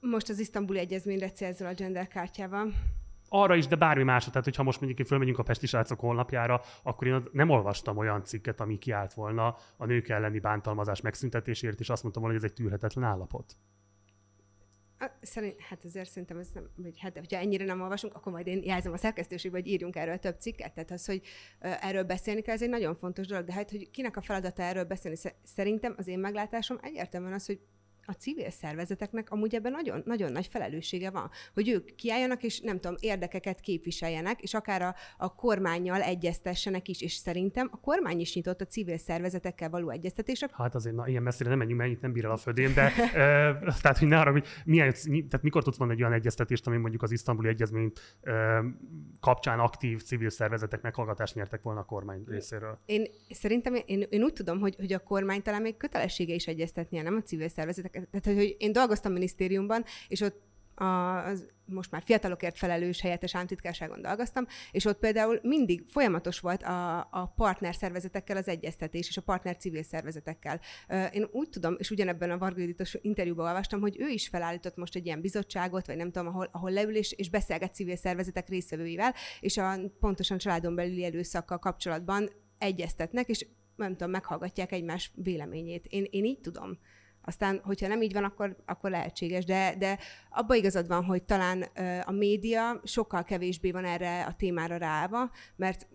Most 0.00 0.28
az 0.28 0.38
isztambuli 0.38 0.78
egyezményre 0.78 1.30
célzol 1.30 1.68
a 1.68 1.74
gender 1.74 2.08
kártyával 2.08 2.72
arra 3.28 3.54
is, 3.54 3.66
de 3.66 3.76
bármi 3.76 4.02
másra. 4.02 4.30
Tehát, 4.30 4.44
hogyha 4.44 4.62
most 4.62 4.80
mondjuk 4.80 5.06
fölmegyünk 5.06 5.38
a 5.38 5.42
Pesti 5.42 5.66
srácok 5.66 6.00
honlapjára, 6.00 6.60
akkor 6.82 7.06
én 7.06 7.22
nem 7.32 7.48
olvastam 7.48 7.96
olyan 7.96 8.24
cikket, 8.24 8.60
ami 8.60 8.78
kiállt 8.78 9.14
volna 9.14 9.56
a 9.76 9.84
nők 9.84 10.08
elleni 10.08 10.38
bántalmazás 10.38 11.00
megszüntetésért, 11.00 11.80
és 11.80 11.88
azt 11.88 12.02
mondtam 12.02 12.22
volna, 12.22 12.38
hogy 12.38 12.46
ez 12.46 12.50
egy 12.50 12.56
tűrhetetlen 12.56 13.04
állapot. 13.04 13.56
Szerint, 15.20 15.60
hát 15.60 15.84
azért 15.84 16.08
szerintem 16.08 16.38
ez 16.38 16.48
nem, 16.54 16.68
vagy 16.76 16.98
hát, 17.00 17.18
hogyha 17.18 17.40
ennyire 17.40 17.64
nem 17.64 17.80
olvasunk, 17.80 18.14
akkor 18.14 18.32
majd 18.32 18.46
én 18.46 18.62
jelzem 18.64 18.92
a 18.92 18.96
szerkesztőségbe, 18.96 19.58
hogy 19.58 19.66
írjunk 19.66 19.96
erről 19.96 20.18
több 20.18 20.40
cikket. 20.40 20.74
Tehát 20.74 20.90
az, 20.90 21.06
hogy 21.06 21.22
erről 21.58 22.02
beszélni 22.02 22.40
kell, 22.40 22.54
ez 22.54 22.62
egy 22.62 22.68
nagyon 22.68 22.94
fontos 22.94 23.26
dolog. 23.26 23.44
De 23.44 23.52
hát, 23.52 23.70
hogy 23.70 23.90
kinek 23.90 24.16
a 24.16 24.20
feladata 24.20 24.62
erről 24.62 24.84
beszélni, 24.84 25.16
szerintem 25.42 25.94
az 25.96 26.06
én 26.06 26.18
meglátásom 26.18 26.78
egyértelműen 26.82 27.32
az, 27.32 27.46
hogy 27.46 27.60
a 28.08 28.12
civil 28.12 28.50
szervezeteknek 28.50 29.30
amúgy 29.30 29.54
ebben 29.54 29.72
nagyon, 29.72 30.02
nagyon 30.04 30.32
nagy 30.32 30.46
felelőssége 30.46 31.10
van, 31.10 31.30
hogy 31.54 31.68
ők 31.68 31.94
kiálljanak, 31.94 32.42
és 32.42 32.60
nem 32.60 32.80
tudom, 32.80 32.96
érdekeket 33.00 33.60
képviseljenek, 33.60 34.40
és 34.40 34.54
akár 34.54 34.82
a, 34.82 34.94
a 35.16 35.34
kormányjal 35.34 36.00
egyeztessenek 36.00 36.88
is, 36.88 37.02
és 37.02 37.12
szerintem 37.12 37.68
a 37.72 37.80
kormány 37.80 38.20
is 38.20 38.34
nyitott 38.34 38.60
a 38.60 38.64
civil 38.64 38.98
szervezetekkel 38.98 39.70
való 39.70 39.90
egyeztetésre. 39.90 40.48
Hát 40.52 40.74
azért, 40.74 40.96
na, 40.96 41.06
ilyen 41.06 41.22
messzire 41.22 41.48
nem 41.48 41.58
menjünk, 41.58 41.84
itt 41.90 42.00
nem 42.00 42.12
bír 42.12 42.24
el 42.24 42.30
a 42.30 42.36
födén, 42.36 42.74
de 42.74 42.92
ö, 43.14 43.70
tehát, 43.82 43.98
hogy 43.98 44.08
ne 44.08 44.18
arra, 44.18 44.30
hogy 44.30 44.46
milyen, 44.64 44.92
tehát 45.04 45.42
mikor 45.42 45.62
tudsz 45.62 45.78
mondani 45.78 46.00
egy 46.00 46.06
olyan 46.06 46.18
egyeztetést, 46.18 46.66
ami 46.66 46.76
mondjuk 46.76 47.02
az 47.02 47.10
isztambuli 47.10 47.48
egyezmény 47.48 47.92
ö, 48.20 48.58
kapcsán 49.20 49.58
aktív 49.58 50.02
civil 50.02 50.30
szervezetek 50.30 50.82
meghallgatást 50.82 51.34
nyertek 51.34 51.62
volna 51.62 51.80
a 51.80 51.84
kormány 51.84 52.24
részéről? 52.26 52.78
Én 52.86 53.06
szerintem 53.30 53.74
én, 53.86 54.06
én 54.10 54.22
úgy 54.22 54.32
tudom, 54.32 54.60
hogy, 54.60 54.74
hogy 54.76 54.92
a 54.92 54.98
kormány 54.98 55.42
talán 55.42 55.62
még 55.62 55.76
kötelessége 55.76 56.34
is 56.34 56.46
egyeztetnie, 56.46 57.02
nem 57.02 57.16
a 57.16 57.22
civil 57.22 57.48
szervezetek. 57.48 57.96
Tehát, 58.10 58.38
hogy 58.38 58.56
én 58.58 58.72
dolgoztam 58.72 59.12
minisztériumban, 59.12 59.84
és 60.08 60.20
ott 60.20 60.46
a, 60.80 61.24
az 61.24 61.46
most 61.64 61.90
már 61.90 62.02
fiatalokért 62.04 62.58
felelős 62.58 63.00
helyettes 63.00 63.34
államtitkárságon 63.34 64.02
dolgoztam, 64.02 64.46
és 64.70 64.84
ott 64.84 64.98
például 64.98 65.38
mindig 65.42 65.84
folyamatos 65.88 66.40
volt 66.40 66.62
a, 66.62 66.98
a 66.98 67.32
partner 67.36 67.74
szervezetekkel 67.74 68.36
az 68.36 68.48
egyeztetés, 68.48 69.08
és 69.08 69.16
a 69.16 69.22
partner 69.22 69.56
civil 69.56 69.82
szervezetekkel. 69.82 70.60
Én 71.12 71.28
úgy 71.30 71.48
tudom, 71.48 71.74
és 71.78 71.90
ugyanebben 71.90 72.30
a 72.30 72.38
Varga 72.38 72.60
Juditos 72.60 72.96
interjúban 73.00 73.46
olvastam, 73.46 73.80
hogy 73.80 73.96
ő 74.00 74.08
is 74.08 74.28
felállított 74.28 74.76
most 74.76 74.96
egy 74.96 75.06
ilyen 75.06 75.20
bizottságot, 75.20 75.86
vagy 75.86 75.96
nem 75.96 76.10
tudom, 76.10 76.28
ahol, 76.28 76.48
ahol 76.52 76.70
leül 76.70 76.96
és, 76.96 77.12
és 77.12 77.30
beszélget 77.30 77.74
civil 77.74 77.96
szervezetek 77.96 78.48
részvevőivel, 78.48 79.14
és 79.40 79.56
a 79.56 79.78
pontosan 80.00 80.38
családon 80.38 80.74
belüli 80.74 81.04
erőszakkal 81.04 81.58
kapcsolatban 81.58 82.30
egyeztetnek, 82.58 83.28
és 83.28 83.46
nem 83.76 83.90
tudom, 83.90 84.10
meghallgatják 84.10 84.72
egymás 84.72 85.12
véleményét. 85.14 85.86
Én, 85.88 86.06
én 86.10 86.24
így 86.24 86.40
tudom. 86.40 86.78
Aztán, 87.28 87.60
hogyha 87.64 87.88
nem 87.88 88.02
így 88.02 88.12
van, 88.12 88.24
akkor, 88.24 88.56
akkor 88.66 88.90
lehetséges. 88.90 89.44
De, 89.44 89.74
de 89.78 89.98
abban 90.30 90.56
igazad 90.56 90.86
van, 90.86 91.04
hogy 91.04 91.22
talán 91.22 91.62
a 92.04 92.12
média 92.12 92.80
sokkal 92.84 93.24
kevésbé 93.24 93.70
van 93.70 93.84
erre 93.84 94.24
a 94.24 94.32
témára 94.32 94.76
ráva, 94.76 95.30
mert 95.56 95.86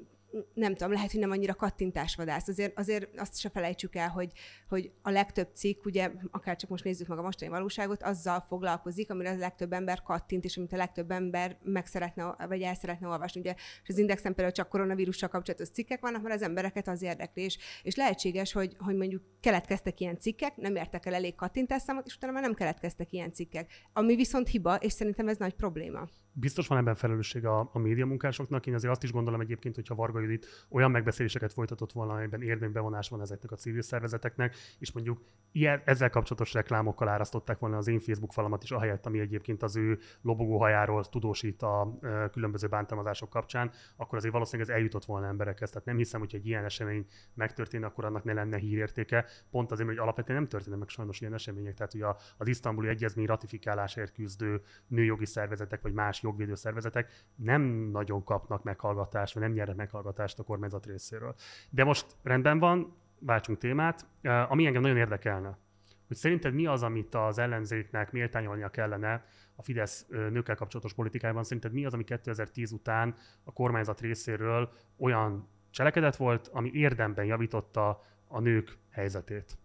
nem 0.53 0.75
tudom, 0.75 0.91
lehet, 0.93 1.11
hogy 1.11 1.19
nem 1.19 1.31
annyira 1.31 1.53
kattintásvadász. 1.53 2.47
Azért, 2.47 2.79
azért 2.79 3.19
azt 3.19 3.39
se 3.39 3.49
felejtsük 3.49 3.95
el, 3.95 4.09
hogy, 4.09 4.31
hogy 4.67 4.91
a 5.01 5.09
legtöbb 5.09 5.49
cikk, 5.53 5.85
ugye, 5.85 6.11
akár 6.31 6.55
csak 6.55 6.69
most 6.69 6.83
nézzük 6.83 7.07
meg 7.07 7.17
a 7.17 7.21
mostani 7.21 7.51
valóságot, 7.51 8.03
azzal 8.03 8.45
foglalkozik, 8.47 9.11
amire 9.11 9.29
a 9.29 9.35
legtöbb 9.35 9.73
ember 9.73 10.01
kattint, 10.01 10.43
és 10.43 10.57
amit 10.57 10.73
a 10.73 10.77
legtöbb 10.77 11.11
ember 11.11 11.57
meg 11.63 11.85
szeretne, 11.85 12.35
vagy 12.47 12.61
el 12.61 12.75
szeretne 12.75 13.07
olvasni. 13.07 13.39
Ugye, 13.39 13.53
és 13.83 13.89
az 13.89 13.97
Indexen 13.97 14.33
például 14.33 14.55
csak 14.55 14.69
koronavírussal 14.69 15.29
kapcsolatos 15.29 15.69
cikkek 15.69 16.01
vannak, 16.01 16.21
mert 16.21 16.35
az 16.35 16.41
embereket 16.41 16.87
az 16.87 17.01
érdekli, 17.01 17.43
és, 17.43 17.57
és 17.83 17.95
lehetséges, 17.95 18.51
hogy, 18.53 18.75
hogy 18.79 18.95
mondjuk 18.95 19.21
keletkeztek 19.39 19.99
ilyen 19.99 20.19
cikkek, 20.19 20.55
nem 20.55 20.75
értek 20.75 21.05
el 21.05 21.13
elég 21.13 21.35
kattintásszámot, 21.35 22.05
és 22.05 22.15
utána 22.15 22.33
már 22.33 22.41
nem 22.41 22.53
keletkeztek 22.53 23.11
ilyen 23.11 23.33
cikkek. 23.33 23.71
Ami 23.93 24.15
viszont 24.15 24.47
hiba, 24.47 24.75
és 24.75 24.91
szerintem 24.91 25.27
ez 25.27 25.37
nagy 25.37 25.53
probléma 25.53 26.07
biztos 26.33 26.67
van 26.67 26.77
ebben 26.77 26.95
felelősség 26.95 27.45
a, 27.45 27.69
a 27.73 27.79
média 27.79 28.05
munkásoknak. 28.05 28.67
Én 28.67 28.73
azért 28.73 28.91
azt 28.91 29.03
is 29.03 29.11
gondolom 29.11 29.41
egyébként, 29.41 29.75
hogyha 29.75 29.95
Varga 29.95 30.19
Judit 30.19 30.65
olyan 30.69 30.91
megbeszéléseket 30.91 31.53
folytatott 31.53 31.91
volna, 31.91 32.13
amiben 32.13 32.41
érdeménybevonás 32.41 33.09
van 33.09 33.21
ezeknek 33.21 33.51
a 33.51 33.55
civil 33.55 33.81
szervezeteknek, 33.81 34.55
és 34.79 34.91
mondjuk 34.91 35.21
ilyen, 35.51 35.81
ezzel 35.85 36.09
kapcsolatos 36.09 36.53
reklámokkal 36.53 37.07
árasztották 37.07 37.59
volna 37.59 37.77
az 37.77 37.87
én 37.87 37.99
Facebook 37.99 38.33
falamat 38.33 38.63
is, 38.63 38.71
ahelyett, 38.71 39.05
ami 39.05 39.19
egyébként 39.19 39.63
az 39.63 39.75
ő 39.75 39.99
lobogóhajáról 40.21 41.05
tudósít 41.05 41.61
a 41.61 41.97
e, 42.01 42.29
különböző 42.29 42.67
bántalmazások 42.67 43.29
kapcsán, 43.29 43.71
akkor 43.95 44.17
azért 44.17 44.33
valószínűleg 44.33 44.69
ez 44.69 44.75
eljutott 44.75 45.05
volna 45.05 45.27
emberekhez. 45.27 45.69
Tehát 45.69 45.85
nem 45.85 45.97
hiszem, 45.97 46.19
hogy 46.19 46.35
egy 46.35 46.47
ilyen 46.47 46.63
esemény 46.63 47.05
megtörténne, 47.33 47.85
akkor 47.85 48.05
annak 48.05 48.23
ne 48.23 48.33
lenne 48.33 48.57
hírértéke. 48.57 49.25
Pont 49.51 49.71
azért, 49.71 49.87
hogy 49.87 49.97
alapvetően 49.97 50.39
nem 50.39 50.47
történnek 50.47 50.79
meg 50.79 50.89
sajnos 50.89 51.21
ilyen 51.21 51.33
események. 51.33 51.73
Tehát 51.73 51.93
ugye 51.93 52.05
az 52.37 52.47
isztambuli 52.47 52.87
egyezmény 52.87 53.25
ratifikálásért 53.25 54.13
küzdő 54.13 54.61
nőjogi 54.87 55.25
szervezetek 55.25 55.81
vagy 55.81 55.93
más 55.93 56.21
jogvédő 56.23 56.55
szervezetek 56.55 57.23
nem 57.35 57.61
nagyon 57.91 58.23
kapnak 58.23 58.63
meghallgatást, 58.63 59.33
vagy 59.33 59.43
nem 59.43 59.51
nyernek 59.51 59.75
meghallgatást 59.75 60.39
a 60.39 60.43
kormányzat 60.43 60.85
részéről. 60.85 61.35
De 61.69 61.83
most 61.83 62.05
rendben 62.23 62.59
van, 62.59 62.95
váltsunk 63.19 63.57
témát, 63.57 64.05
ami 64.49 64.65
engem 64.65 64.81
nagyon 64.81 64.97
érdekelne, 64.97 65.57
hogy 66.07 66.17
szerinted 66.17 66.53
mi 66.53 66.65
az, 66.65 66.83
amit 66.83 67.15
az 67.15 67.37
ellenzéknek 67.37 68.11
méltányolnia 68.11 68.69
kellene 68.69 69.25
a 69.55 69.63
Fidesz 69.63 70.05
nőkkel 70.07 70.55
kapcsolatos 70.55 70.93
politikájában, 70.93 71.43
szerinted 71.43 71.73
mi 71.73 71.85
az, 71.85 71.93
ami 71.93 72.03
2010 72.03 72.71
után 72.71 73.15
a 73.43 73.53
kormányzat 73.53 74.01
részéről 74.01 74.69
olyan 74.97 75.47
cselekedet 75.69 76.15
volt, 76.15 76.47
ami 76.47 76.71
érdemben 76.73 77.25
javította 77.25 78.03
a 78.27 78.39
nők 78.39 78.77
helyzetét? 78.91 79.57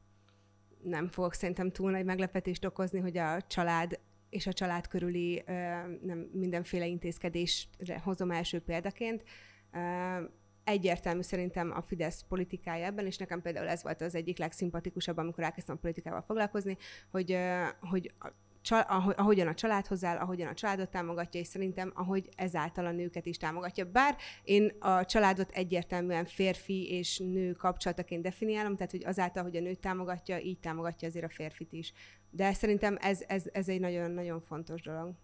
Nem 0.82 1.08
fogok 1.08 1.34
szerintem 1.34 1.70
túl 1.70 1.90
nagy 1.90 2.04
meglepetést 2.04 2.64
okozni, 2.64 3.00
hogy 3.00 3.18
a 3.18 3.40
család 3.40 4.00
és 4.30 4.46
a 4.46 4.52
család 4.52 4.86
körüli 4.86 5.42
nem 6.02 6.30
mindenféle 6.32 6.86
intézkedésre 6.86 7.98
hozom 8.02 8.30
első 8.30 8.60
példaként. 8.60 9.22
Egyértelmű 10.64 11.22
szerintem 11.22 11.70
a 11.70 11.82
Fidesz 11.82 12.24
politikája 12.28 12.86
ebben, 12.86 13.06
és 13.06 13.16
nekem 13.16 13.42
például 13.42 13.68
ez 13.68 13.82
volt 13.82 14.00
az 14.00 14.14
egyik 14.14 14.38
legszimpatikusabb, 14.38 15.16
amikor 15.16 15.44
elkezdtem 15.44 15.74
a 15.76 15.80
politikával 15.80 16.22
foglalkozni, 16.22 16.76
hogy, 17.10 17.38
hogy 17.80 18.12
ahogyan 19.16 19.46
a 19.46 19.54
család 19.54 19.86
hozzá, 19.86 20.16
ahogyan 20.16 20.48
a 20.48 20.54
családot 20.54 20.90
támogatja, 20.90 21.40
és 21.40 21.46
szerintem 21.46 21.92
ahogy 21.94 22.28
ezáltal 22.36 22.86
a 22.86 22.90
nőket 22.90 23.26
is 23.26 23.36
támogatja. 23.36 23.90
Bár 23.90 24.16
én 24.42 24.72
a 24.78 25.04
családot 25.04 25.50
egyértelműen 25.50 26.24
férfi 26.24 26.90
és 26.90 27.18
nő 27.18 27.52
kapcsolataként 27.52 28.22
definiálom, 28.22 28.76
tehát 28.76 28.90
hogy 28.90 29.04
azáltal, 29.04 29.42
hogy 29.42 29.56
a 29.56 29.60
nőt 29.60 29.80
támogatja, 29.80 30.38
így 30.38 30.58
támogatja 30.58 31.08
azért 31.08 31.24
a 31.24 31.28
férfit 31.28 31.72
is. 31.72 31.92
De 32.30 32.52
szerintem 32.52 32.96
ez, 33.00 33.24
ez, 33.26 33.44
ez 33.52 33.68
egy 33.68 33.80
nagyon-nagyon 33.80 34.40
fontos 34.40 34.82
dolog. 34.82 35.14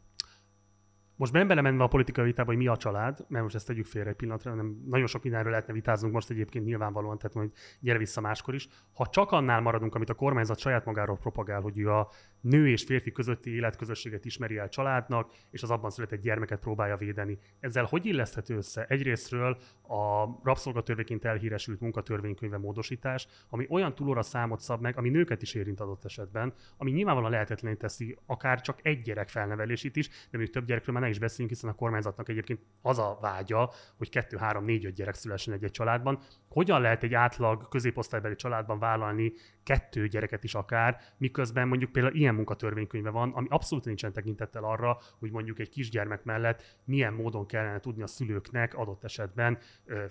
Most 1.16 1.32
nem 1.32 1.46
belemenve 1.46 1.84
a 1.84 1.88
politikai 1.88 2.24
vitába, 2.24 2.48
hogy 2.48 2.56
mi 2.56 2.66
a 2.66 2.76
család, 2.76 3.24
mert 3.28 3.42
most 3.42 3.54
ezt 3.54 3.66
tegyük 3.66 3.86
félre 3.86 4.10
egy 4.10 4.16
pillanatra, 4.16 4.50
hanem 4.50 4.84
nagyon 4.86 5.06
sok 5.06 5.22
mindenről 5.22 5.50
lehetne 5.50 5.72
vitáznunk 5.72 6.14
most 6.14 6.30
egyébként 6.30 6.64
nyilvánvalóan, 6.64 7.18
tehát 7.18 7.34
majd 7.34 7.50
gyere 7.80 7.98
vissza 7.98 8.20
máskor 8.20 8.54
is. 8.54 8.68
Ha 8.94 9.06
csak 9.06 9.30
annál 9.30 9.60
maradunk, 9.60 9.94
amit 9.94 10.10
a 10.10 10.14
kormányzat 10.14 10.58
saját 10.58 10.84
magáról 10.84 11.16
propagál, 11.16 11.60
hogy 11.60 11.78
ő 11.78 11.90
a 11.90 12.08
nő 12.44 12.68
és 12.68 12.84
férfi 12.84 13.12
közötti 13.12 13.54
életközösséget 13.54 14.24
ismeri 14.24 14.56
el 14.56 14.68
családnak, 14.68 15.32
és 15.50 15.62
az 15.62 15.70
abban 15.70 15.90
született 15.90 16.22
gyermeket 16.22 16.60
próbálja 16.60 16.96
védeni. 16.96 17.38
Ezzel 17.60 17.84
hogy 17.84 18.06
illeszthető 18.06 18.56
össze? 18.56 18.84
Egyrésztről 18.88 19.58
a 19.82 20.24
rabszolgatörvényként 20.42 21.24
elhíresült 21.24 21.80
munkatörvénykönyve 21.80 22.58
módosítás, 22.58 23.26
ami 23.48 23.66
olyan 23.70 23.94
túlóra 23.94 24.22
számot 24.22 24.60
szab 24.60 24.80
meg, 24.80 24.96
ami 24.96 25.08
nőket 25.08 25.42
is 25.42 25.54
érint 25.54 25.80
adott 25.80 26.04
esetben, 26.04 26.52
ami 26.76 26.90
nyilvánvalóan 26.90 27.32
lehetetlen 27.32 27.78
teszi 27.78 28.18
akár 28.26 28.60
csak 28.60 28.78
egy 28.82 29.02
gyerek 29.02 29.28
felnevelését 29.28 29.96
is, 29.96 30.08
de 30.30 30.38
még 30.38 30.50
több 30.50 30.66
gyerekről 30.66 30.94
már 30.94 31.04
ne 31.04 31.10
is 31.10 31.18
beszéljünk, 31.18 31.56
hiszen 31.56 31.70
a 31.70 31.74
kormányzatnak 31.74 32.28
egyébként 32.28 32.60
az 32.82 32.98
a 32.98 33.18
vágya, 33.20 33.72
hogy 33.96 34.08
kettő, 34.08 34.36
három, 34.36 34.64
négy, 34.64 34.84
öt 34.84 34.94
gyerek 34.94 35.14
szülessen 35.14 35.54
egy-egy 35.54 35.70
családban. 35.70 36.18
Hogyan 36.48 36.80
lehet 36.80 37.02
egy 37.02 37.14
átlag 37.14 37.68
középosztálybeli 37.68 38.34
családban 38.34 38.78
vállalni 38.78 39.32
kettő 39.64 40.08
gyereket 40.08 40.44
is 40.44 40.54
akár, 40.54 41.00
miközben 41.16 41.68
mondjuk 41.68 41.92
például 41.92 42.14
ilyen 42.14 42.34
munkatörvénykönyve 42.34 43.10
van, 43.10 43.32
ami 43.32 43.46
abszolút 43.50 43.84
nincsen 43.84 44.12
tekintettel 44.12 44.64
arra, 44.64 44.98
hogy 45.18 45.30
mondjuk 45.30 45.58
egy 45.58 45.68
kisgyermek 45.68 46.24
mellett 46.24 46.80
milyen 46.84 47.12
módon 47.12 47.46
kellene 47.46 47.80
tudni 47.80 48.02
a 48.02 48.06
szülőknek 48.06 48.74
adott 48.74 49.04
esetben 49.04 49.58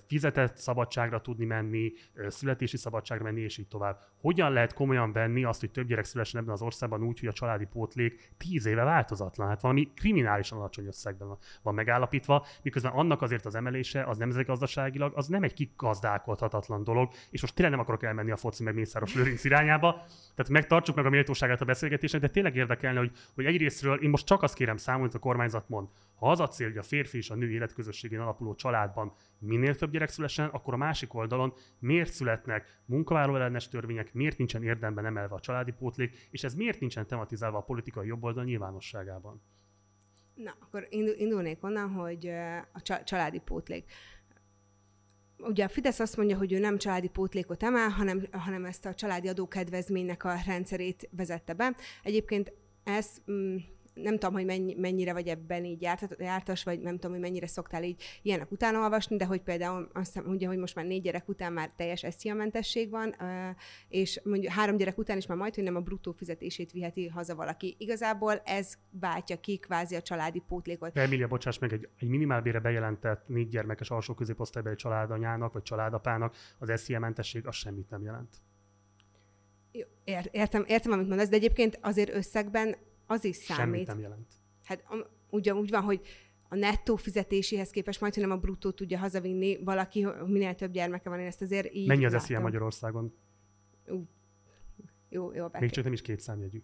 fizetett 0.07 0.57
szabadságra 0.57 1.21
tudni 1.21 1.45
menni, 1.45 1.91
születési 2.27 2.77
szabadságra 2.77 3.23
menni, 3.23 3.41
és 3.41 3.57
így 3.57 3.67
tovább. 3.67 3.99
Hogyan 4.17 4.51
lehet 4.51 4.73
komolyan 4.73 5.11
venni 5.11 5.43
azt, 5.43 5.59
hogy 5.59 5.71
több 5.71 5.87
gyerek 5.87 6.05
szülessen 6.05 6.41
ebben 6.41 6.53
az 6.53 6.61
országban 6.61 7.03
úgy, 7.03 7.19
hogy 7.19 7.29
a 7.29 7.33
családi 7.33 7.65
pótlék 7.65 8.31
tíz 8.37 8.65
éve 8.65 8.83
változatlan? 8.83 9.47
Hát 9.47 9.61
valami 9.61 9.91
kriminálisan 9.95 10.57
alacsony 10.57 10.85
összegben 10.85 11.37
van 11.61 11.73
megállapítva, 11.73 12.45
miközben 12.61 12.91
annak 12.91 13.21
azért 13.21 13.45
az 13.45 13.55
emelése, 13.55 14.03
az 14.03 14.17
nemzetgazdaságilag, 14.17 15.13
az 15.15 15.27
nem 15.27 15.43
egy 15.43 15.53
kigazdálkodhatatlan 15.53 16.83
dolog, 16.83 17.11
és 17.29 17.41
most 17.41 17.55
tényleg 17.55 17.73
nem 17.73 17.83
akarok 17.83 18.03
elmenni 18.03 18.31
a 18.31 18.37
foci 18.37 18.63
meg 18.63 18.73
Mészáros 18.73 19.15
Lőrinc 19.15 19.42
irányába, 19.45 20.05
tehát 20.35 20.51
megtartsuk 20.51 20.95
meg 20.95 21.05
a 21.05 21.09
méltóságát 21.09 21.61
a 21.61 21.65
beszélgetésnek, 21.65 22.21
de 22.21 22.27
tényleg 22.27 22.55
érdekelne, 22.55 22.99
hogy, 22.99 23.11
hogy 23.35 23.45
egyrésztről 23.45 24.01
én 24.03 24.09
most 24.09 24.25
csak 24.25 24.41
azt 24.41 24.55
kérem 24.55 24.77
számon, 24.77 25.01
hogy 25.01 25.15
a 25.15 25.19
kormányzat 25.19 25.69
mond, 25.69 25.87
ha 26.15 26.29
az 26.29 26.39
a 26.39 26.47
cél, 26.47 26.67
hogy 26.67 26.77
a 26.77 26.83
férfi 26.83 27.17
és 27.17 27.29
a 27.29 27.35
nő 27.35 27.51
életközösségén 27.51 28.19
alapuló 28.19 28.55
családban 28.55 29.13
minél 29.39 29.75
több 29.75 29.91
gyerek 29.91 30.09
szülessen, 30.09 30.47
akkor 30.47 30.73
a 30.73 30.77
másik 30.77 31.13
oldalon 31.13 31.53
miért 31.79 32.13
születnek 32.13 32.79
munkavállaló 32.85 33.35
ellenes 33.35 33.69
törvények, 33.69 34.13
miért 34.13 34.37
nincsen 34.37 34.63
érdemben 34.63 35.05
emelve 35.05 35.35
a 35.35 35.39
családi 35.39 35.71
pótlék, 35.71 36.27
és 36.31 36.43
ez 36.43 36.55
miért 36.55 36.79
nincsen 36.79 37.07
tematizálva 37.07 37.57
a 37.57 37.61
politikai 37.61 38.07
jobboldal 38.07 38.43
nyilvánosságában? 38.43 39.41
Na, 40.35 40.53
akkor 40.59 40.87
indulnék 41.17 41.63
onnan, 41.63 41.89
hogy 41.89 42.27
a 42.73 43.03
családi 43.03 43.39
pótlék. 43.39 43.91
Ugye 45.45 45.63
a 45.63 45.67
Fidesz 45.67 45.99
azt 45.99 46.17
mondja, 46.17 46.37
hogy 46.37 46.53
ő 46.53 46.59
nem 46.59 46.77
családi 46.77 47.07
pótlékot 47.07 47.63
emel, 47.63 47.89
hanem, 47.89 48.27
hanem 48.31 48.65
ezt 48.65 48.85
a 48.85 48.93
családi 48.93 49.27
adókedvezménynek 49.27 50.23
a 50.23 50.35
rendszerét 50.45 51.09
vezette 51.11 51.53
be. 51.53 51.75
Egyébként 52.03 52.53
ez 52.83 53.07
mm, 53.31 53.55
nem 53.93 54.13
tudom, 54.13 54.33
hogy 54.33 54.45
mennyi, 54.45 54.73
mennyire 54.73 55.13
vagy 55.13 55.27
ebben 55.27 55.65
így 55.65 55.87
jártas, 56.17 56.63
vagy 56.63 56.79
nem 56.79 56.93
tudom, 56.93 57.11
hogy 57.11 57.21
mennyire 57.21 57.47
szoktál 57.47 57.83
így 57.83 58.03
ilyenek 58.21 58.51
utána 58.51 58.79
olvasni, 58.79 59.17
de 59.17 59.25
hogy 59.25 59.41
például 59.41 59.89
azt 59.93 60.13
hiszem, 60.13 60.29
ugye, 60.29 60.47
hogy 60.47 60.57
most 60.57 60.75
már 60.75 60.85
négy 60.85 61.01
gyerek 61.01 61.29
után 61.29 61.53
már 61.53 61.71
teljes 61.75 62.05
mentesség 62.23 62.89
van, 62.89 63.15
és 63.87 64.21
mondjuk 64.23 64.51
három 64.51 64.77
gyerek 64.77 64.97
után 64.97 65.17
is 65.17 65.25
már 65.25 65.37
majd, 65.37 65.55
hogy 65.55 65.63
nem 65.63 65.75
a 65.75 65.79
bruttó 65.79 66.11
fizetését 66.11 66.71
viheti 66.71 67.07
haza 67.07 67.35
valaki. 67.35 67.75
Igazából 67.77 68.41
ez 68.45 68.73
váltja 68.99 69.39
ki 69.39 69.57
kvázi 69.57 69.95
a 69.95 70.01
családi 70.01 70.43
pótlékot. 70.47 70.97
Emilia, 70.97 71.27
bocsáss 71.27 71.59
meg, 71.59 71.73
egy, 71.73 71.89
egy 71.99 72.07
minimálbére 72.07 72.59
bejelentett 72.59 73.27
négy 73.27 73.47
gyermekes 73.47 73.89
alsó 73.89 74.13
középosztálybeli 74.13 74.75
családanyának 74.75 75.53
vagy 75.53 75.61
családapának 75.61 76.35
az 76.59 76.81
SZIA 76.81 76.99
mentesség 76.99 77.47
az 77.47 77.55
semmit 77.55 77.89
nem 77.89 78.03
jelent. 78.03 78.35
Értem, 80.31 80.63
értem, 80.67 80.91
amit 80.91 81.07
mondasz, 81.07 81.29
de 81.29 81.35
egyébként 81.35 81.79
azért 81.81 82.13
összegben 82.13 82.75
az 83.05 83.23
is 83.23 83.35
számít. 83.35 83.63
Semmit 83.63 83.87
nem 83.87 83.99
jelent. 83.99 84.27
Hát 84.63 84.83
ugyanúgy 85.29 85.69
van, 85.69 85.81
hogy 85.81 86.01
a 86.49 86.55
nettó 86.55 86.95
fizetéséhez 86.95 87.69
képest 87.69 88.01
majd, 88.01 88.13
hogy 88.13 88.23
nem 88.23 88.31
a 88.31 88.39
bruttó 88.39 88.71
tudja 88.71 88.97
hazavinni 88.97 89.63
valaki, 89.63 90.07
minél 90.25 90.55
több 90.55 90.71
gyermeke 90.71 91.09
van, 91.09 91.19
én 91.19 91.25
ezt 91.25 91.41
azért 91.41 91.73
így 91.73 91.87
Mennyi 91.87 92.05
az 92.05 92.13
esélye 92.13 92.39
Magyarországon? 92.39 93.13
Uh, 93.85 94.01
jó, 95.09 95.33
jó. 95.33 95.47
Még 95.59 95.69
csak 95.69 95.83
nem 95.83 95.93
is 95.93 96.01
két 96.01 96.19
számjegyű. 96.19 96.61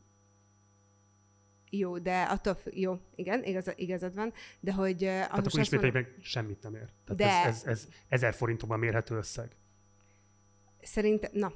Jó, 1.69 1.97
de 1.97 2.21
attól, 2.21 2.53
f- 2.53 2.75
jó, 2.75 2.99
igen, 3.15 3.43
igaz, 3.43 3.71
igazad 3.75 4.15
van, 4.15 4.33
de 4.59 4.73
hogy... 4.73 4.97
Tehát 4.97 5.47
akkor 5.47 5.59
ismételjük 5.59 5.93
meg, 5.93 6.15
semmit 6.21 6.61
nem 6.61 6.75
ér. 6.75 6.89
Tehát 7.05 7.15
de... 7.15 7.49
ez, 7.49 7.63
ez, 7.63 7.65
ez 7.65 7.87
ezer 8.07 8.33
forintokban 8.33 8.79
mérhető 8.79 9.15
összeg. 9.15 9.55
Szerintem, 10.81 11.31
na, 11.33 11.53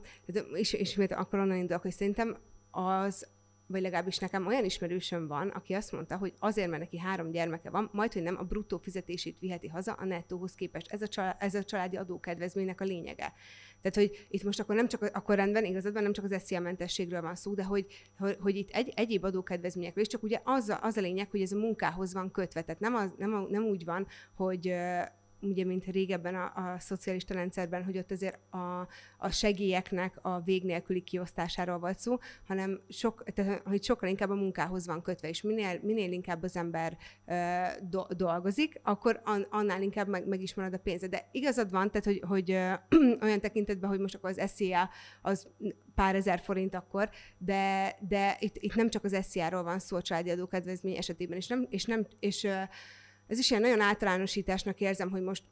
és 0.53 0.73
ismét 0.73 1.11
akkor 1.11 1.39
onnan 1.39 1.57
indulok, 1.57 1.81
hogy 1.81 1.91
szerintem 1.91 2.37
az 2.71 3.27
vagy 3.67 3.81
legalábbis 3.81 4.17
nekem 4.17 4.47
olyan 4.47 4.65
ismerősöm 4.65 5.27
van, 5.27 5.47
aki 5.47 5.73
azt 5.73 5.91
mondta, 5.91 6.17
hogy 6.17 6.33
azért, 6.39 6.69
mert 6.69 6.81
neki 6.81 6.99
három 6.99 7.31
gyermeke 7.31 7.69
van, 7.69 7.89
majd, 7.91 8.13
hogy 8.13 8.21
nem 8.21 8.37
a 8.39 8.43
bruttó 8.43 8.77
fizetését 8.77 9.39
viheti 9.39 9.67
haza 9.67 9.93
a 9.93 10.05
nettóhoz 10.05 10.55
képest. 10.55 10.91
Ez 10.91 11.01
a, 11.01 11.07
család, 11.07 11.35
ez 11.39 11.55
a 11.55 11.63
családi 11.63 11.95
adókedvezménynek 11.95 12.81
a 12.81 12.85
lényege. 12.85 13.33
Tehát, 13.81 13.95
hogy 14.09 14.27
itt 14.29 14.43
most 14.43 14.59
akkor 14.59 14.75
nem 14.75 14.87
csak, 14.87 15.09
akkor 15.13 15.35
rendben, 15.35 15.65
igazadban 15.65 16.03
nem 16.03 16.13
csak 16.13 16.25
az 16.25 16.43
SZIA 16.45 16.59
mentességről 16.59 17.21
van 17.21 17.35
szó, 17.35 17.53
de 17.53 17.63
hogy, 17.63 17.85
hogy, 18.17 18.37
hogy 18.39 18.55
itt 18.55 18.69
egy, 18.69 18.93
egyéb 18.95 19.23
adókedvezményekről 19.23 20.03
is, 20.03 20.09
csak 20.09 20.23
ugye 20.23 20.39
az 20.43 20.69
a, 20.69 20.79
az 20.81 20.97
a 20.97 21.01
lényeg, 21.01 21.29
hogy 21.29 21.41
ez 21.41 21.51
a 21.51 21.57
munkához 21.57 22.13
van 22.13 22.31
kötve. 22.31 22.61
Tehát 22.61 22.81
nem, 22.81 22.95
az, 22.95 23.09
nem, 23.17 23.33
a, 23.33 23.45
nem 23.49 23.63
úgy 23.63 23.85
van, 23.85 24.07
hogy 24.35 24.73
ugye, 25.43 25.65
mint 25.65 25.85
régebben 25.85 26.35
a, 26.35 26.43
a 26.43 26.79
szocialista 26.79 27.33
rendszerben, 27.33 27.83
hogy 27.83 27.97
ott 27.97 28.11
azért 28.11 28.39
a, 28.49 28.87
a 29.17 29.29
segélyeknek 29.29 30.19
a 30.21 30.41
vég 30.41 30.63
nélküli 30.63 31.01
kiosztásáról 31.01 31.79
volt 31.79 31.99
szó, 31.99 32.17
hanem 32.47 32.81
sok, 32.89 33.23
tehát, 33.33 33.61
hogy 33.65 33.83
sokkal 33.83 34.09
inkább 34.09 34.29
a 34.29 34.35
munkához 34.35 34.87
van 34.87 35.01
kötve, 35.01 35.29
és 35.29 35.41
minél, 35.41 35.79
minél 35.81 36.11
inkább 36.11 36.43
az 36.43 36.55
ember 36.55 36.97
uh, 37.25 37.35
do, 37.89 38.05
dolgozik, 38.17 38.79
akkor 38.83 39.21
an, 39.23 39.47
annál 39.49 39.81
inkább 39.81 40.07
meg, 40.07 40.27
meg 40.27 40.41
is 40.41 40.53
marad 40.53 40.73
a 40.73 40.77
pénze. 40.77 41.07
De 41.07 41.29
igazad 41.31 41.71
van, 41.71 41.91
tehát, 41.91 42.05
hogy, 42.05 42.21
hogy 42.27 42.51
uh, 42.51 43.21
olyan 43.25 43.39
tekintetben, 43.39 43.89
hogy 43.89 43.99
most 43.99 44.15
akkor 44.15 44.29
az 44.29 44.51
SZIA 44.51 44.89
az 45.21 45.47
pár 45.95 46.15
ezer 46.15 46.39
forint 46.39 46.75
akkor, 46.75 47.09
de, 47.37 47.95
de 48.07 48.37
itt, 48.39 48.55
itt 48.57 48.75
nem 48.75 48.89
csak 48.89 49.03
az 49.03 49.17
SZIA-ról 49.21 49.63
van 49.63 49.79
szó 49.79 49.97
a 49.97 50.01
családi 50.01 50.29
adókedvezmény 50.29 50.95
esetében, 50.95 51.37
és 51.37 51.47
nem, 51.47 51.67
és 51.69 51.85
nem, 51.85 52.05
és 52.19 52.43
uh, 52.43 52.51
ez 53.27 53.37
is 53.39 53.49
ilyen 53.49 53.61
nagyon 53.61 53.81
általánosításnak 53.81 54.79
érzem, 54.79 55.09
hogy 55.09 55.21
most 55.21 55.43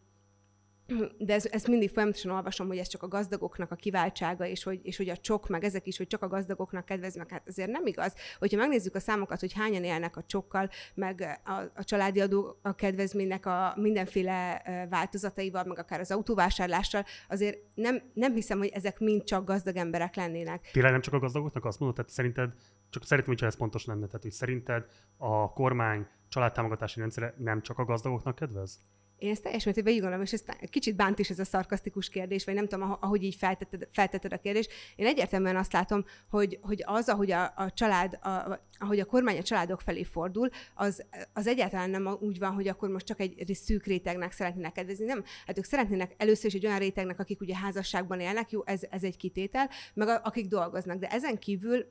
de 1.17 1.33
ez, 1.33 1.45
ezt 1.45 1.67
mindig 1.67 1.89
folyamatosan 1.89 2.31
olvasom, 2.31 2.67
hogy 2.67 2.77
ez 2.77 2.87
csak 2.87 3.03
a 3.03 3.07
gazdagoknak 3.07 3.71
a 3.71 3.75
kiváltsága, 3.75 4.45
és 4.45 4.63
hogy, 4.63 4.79
és 4.83 4.97
hogy 4.97 5.09
a 5.09 5.17
csok, 5.17 5.47
meg 5.47 5.63
ezek 5.63 5.87
is, 5.87 5.97
hogy 5.97 6.07
csak 6.07 6.21
a 6.21 6.27
gazdagoknak 6.27 6.85
kedveznek. 6.85 7.29
Hát 7.29 7.47
azért 7.47 7.69
nem 7.69 7.85
igaz. 7.85 8.13
Hogyha 8.39 8.57
megnézzük 8.57 8.95
a 8.95 8.99
számokat, 8.99 9.39
hogy 9.39 9.53
hányan 9.53 9.83
élnek 9.83 10.17
a 10.17 10.23
csokkal, 10.23 10.69
meg 10.93 11.39
a, 11.45 11.51
a 11.75 11.83
családi 11.83 12.21
adó 12.21 12.59
a 12.61 12.75
kedvezménynek 12.75 13.45
a 13.45 13.73
mindenféle 13.75 14.61
változataival, 14.89 15.63
meg 15.63 15.79
akár 15.79 15.99
az 15.99 16.11
autóvásárlással, 16.11 17.05
azért 17.29 17.57
nem, 17.75 18.01
nem 18.13 18.33
hiszem, 18.33 18.57
hogy 18.57 18.69
ezek 18.73 18.99
mind 18.99 19.23
csak 19.23 19.45
gazdag 19.45 19.75
emberek 19.75 20.15
lennének. 20.15 20.69
Tényleg 20.71 20.91
nem 20.91 21.01
csak 21.01 21.13
a 21.13 21.19
gazdagoknak 21.19 21.65
azt 21.65 21.79
mondod, 21.79 21.97
tehát 21.97 22.11
szerinted, 22.11 22.53
csak 22.91 23.03
szerintem, 23.03 23.33
hogyha 23.33 23.45
ez 23.45 23.57
pontos 23.57 23.85
lenne, 23.85 24.05
tehát 24.05 24.21
hogy 24.21 24.31
szerinted 24.31 24.85
a 25.17 25.53
kormány 25.53 26.07
családtámogatási 26.27 26.99
rendszere 26.99 27.33
nem 27.37 27.61
csak 27.61 27.77
a 27.77 27.85
gazdagoknak 27.85 28.35
kedvez? 28.35 28.79
Én 29.21 29.31
ezt 29.31 29.43
teljes 29.43 29.63
mértékben 29.63 29.93
így 29.93 29.99
gondolom, 29.99 30.23
és 30.23 30.33
ez 30.33 30.43
kicsit 30.69 30.95
bánt 30.95 31.19
is 31.19 31.29
ez 31.29 31.39
a 31.39 31.45
szarkasztikus 31.45 32.09
kérdés, 32.09 32.45
vagy 32.45 32.53
nem 32.53 32.67
tudom, 32.67 32.97
ahogy 32.99 33.23
így 33.23 33.35
feltetted, 33.35 33.87
feltetted 33.91 34.33
a 34.33 34.37
kérdést. 34.37 34.71
Én 34.95 35.05
egyértelműen 35.05 35.55
azt 35.55 35.73
látom, 35.73 36.05
hogy, 36.29 36.59
hogy 36.61 36.83
az, 36.85 37.09
ahogy 37.09 37.31
a, 37.31 37.53
a 37.55 37.71
család, 37.73 38.19
a, 38.21 38.59
ahogy 38.79 38.99
a 38.99 39.05
kormány 39.05 39.37
a 39.37 39.41
családok 39.41 39.81
felé 39.81 40.03
fordul, 40.03 40.49
az, 40.75 41.05
az 41.33 41.47
egyáltalán 41.47 41.89
nem 41.89 42.17
úgy 42.19 42.39
van, 42.39 42.53
hogy 42.53 42.67
akkor 42.67 42.89
most 42.89 43.05
csak 43.05 43.19
egy 43.19 43.51
szűk 43.53 43.85
rétegnek 43.85 44.31
szeretnének 44.31 44.71
kedvezni. 44.71 45.05
Nem, 45.05 45.23
hát 45.45 45.57
ők 45.57 45.65
szeretnének 45.65 46.15
először 46.17 46.45
is 46.45 46.53
egy 46.53 46.65
olyan 46.65 46.79
rétegnek, 46.79 47.19
akik 47.19 47.41
ugye 47.41 47.55
házasságban 47.55 48.19
élnek, 48.19 48.51
jó, 48.51 48.61
ez, 48.65 48.81
ez 48.89 49.03
egy 49.03 49.17
kitétel, 49.17 49.69
meg 49.93 50.07
a, 50.07 50.21
akik 50.23 50.47
dolgoznak. 50.47 50.99
De 50.99 51.07
ezen 51.07 51.37
kívül 51.37 51.85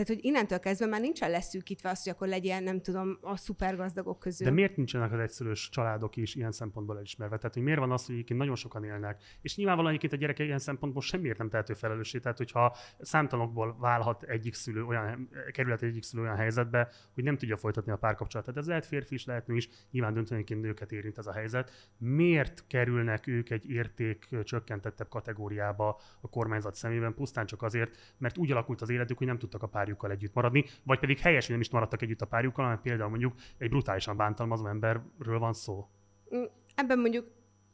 tehát, 0.00 0.14
hogy 0.14 0.24
innentől 0.24 0.58
kezdve 0.58 0.86
már 0.86 1.00
nincsen 1.00 1.30
leszűkítve 1.30 1.90
az, 1.90 2.02
hogy 2.02 2.12
akkor 2.12 2.28
legyen, 2.28 2.62
nem 2.62 2.80
tudom, 2.80 3.18
a 3.20 3.36
szupergazdagok 3.36 4.18
közül. 4.18 4.46
De 4.46 4.52
miért 4.52 4.76
nincsenek 4.76 5.12
az 5.12 5.18
egyszerűs 5.18 5.68
családok 5.68 6.16
is 6.16 6.34
ilyen 6.34 6.52
szempontból 6.52 6.96
elismerve? 6.96 7.36
Tehát, 7.36 7.54
hogy 7.54 7.62
miért 7.62 7.78
van 7.78 7.92
az, 7.92 8.06
hogy 8.06 8.14
egyébként 8.14 8.38
nagyon 8.38 8.54
sokan 8.54 8.84
élnek? 8.84 9.22
És 9.40 9.56
nyilvánvalóan 9.56 9.94
egyébként 9.94 10.20
a 10.20 10.24
gyereke 10.24 10.44
ilyen 10.44 10.58
szempontból 10.58 11.02
semmiért 11.02 11.38
nem 11.38 11.48
tehető 11.48 11.74
felelőssé. 11.74 12.18
Tehát, 12.18 12.38
hogyha 12.38 12.76
számtalanokból 13.00 13.76
válhat 13.78 14.22
egyik 14.22 14.54
szülő 14.54 14.84
olyan, 14.84 15.28
kerülhet 15.52 15.82
egyik 15.82 16.02
szülő 16.02 16.22
olyan 16.22 16.36
helyzetbe, 16.36 16.88
hogy 17.14 17.24
nem 17.24 17.36
tudja 17.36 17.56
folytatni 17.56 17.92
a 17.92 17.96
párkapcsolatot. 17.96 18.56
Ez 18.56 18.66
lehet 18.66 18.86
férfi 18.86 19.14
is, 19.14 19.24
lehet 19.24 19.46
nő 19.46 19.56
is, 19.56 19.68
nyilván 19.90 20.14
döntőenként 20.14 20.60
nőket 20.60 20.92
érint 20.92 21.18
ez 21.18 21.26
a 21.26 21.32
helyzet. 21.32 21.90
Miért 21.98 22.64
kerülnek 22.66 23.26
ők 23.26 23.50
egy 23.50 23.70
érték 23.70 24.28
csökkentettebb 24.44 25.08
kategóriába 25.08 26.00
a 26.20 26.28
kormányzat 26.28 26.74
szemében, 26.74 27.14
pusztán 27.14 27.46
csak 27.46 27.62
azért, 27.62 28.14
mert 28.18 28.38
úgy 28.38 28.50
alakult 28.50 28.80
az 28.80 28.90
életük, 28.90 29.18
hogy 29.18 29.26
nem 29.26 29.38
tudtak 29.38 29.62
a 29.62 29.66
párjukkal 29.90 30.10
együtt 30.10 30.34
maradni, 30.34 30.64
vagy 30.82 30.98
pedig 30.98 31.18
helyesen 31.18 31.52
nem 31.52 31.60
is 31.60 31.70
maradtak 31.70 32.02
együtt 32.02 32.20
a 32.20 32.26
párjukkal, 32.26 32.64
hanem 32.64 32.80
például 32.82 33.10
mondjuk 33.10 33.34
egy 33.58 33.68
brutálisan 33.68 34.16
bántalmazó 34.16 34.66
emberről 34.66 35.38
van 35.38 35.52
szó. 35.52 35.88
Mm, 36.34 36.44
ebben 36.74 36.98
mondjuk 36.98 37.26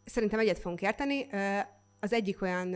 szerintem 0.05 0.38
egyet 0.38 0.59
fogunk 0.59 0.81
érteni. 0.81 1.26
Az 2.00 2.12
egyik 2.12 2.42
olyan 2.42 2.74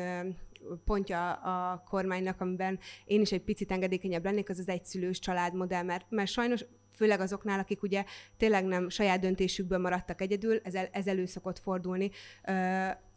pontja 0.84 1.32
a 1.32 1.82
kormánynak, 1.88 2.40
amiben 2.40 2.78
én 3.04 3.20
is 3.20 3.32
egy 3.32 3.42
picit 3.42 3.72
engedékenyebb 3.72 4.24
lennék, 4.24 4.48
az 4.48 4.58
az 4.58 4.68
egyszülős 4.68 5.18
családmodell, 5.18 5.82
mert, 5.82 6.06
mert 6.08 6.30
sajnos 6.30 6.64
főleg 6.94 7.20
azoknál, 7.20 7.58
akik 7.58 7.82
ugye 7.82 8.04
tényleg 8.36 8.64
nem 8.64 8.88
saját 8.88 9.20
döntésükből 9.20 9.78
maradtak 9.78 10.20
egyedül, 10.20 10.60
ez, 10.62 10.74
el, 10.74 10.88
ez 10.92 11.06
elő 11.06 11.26
szokott 11.26 11.58
fordulni 11.58 12.10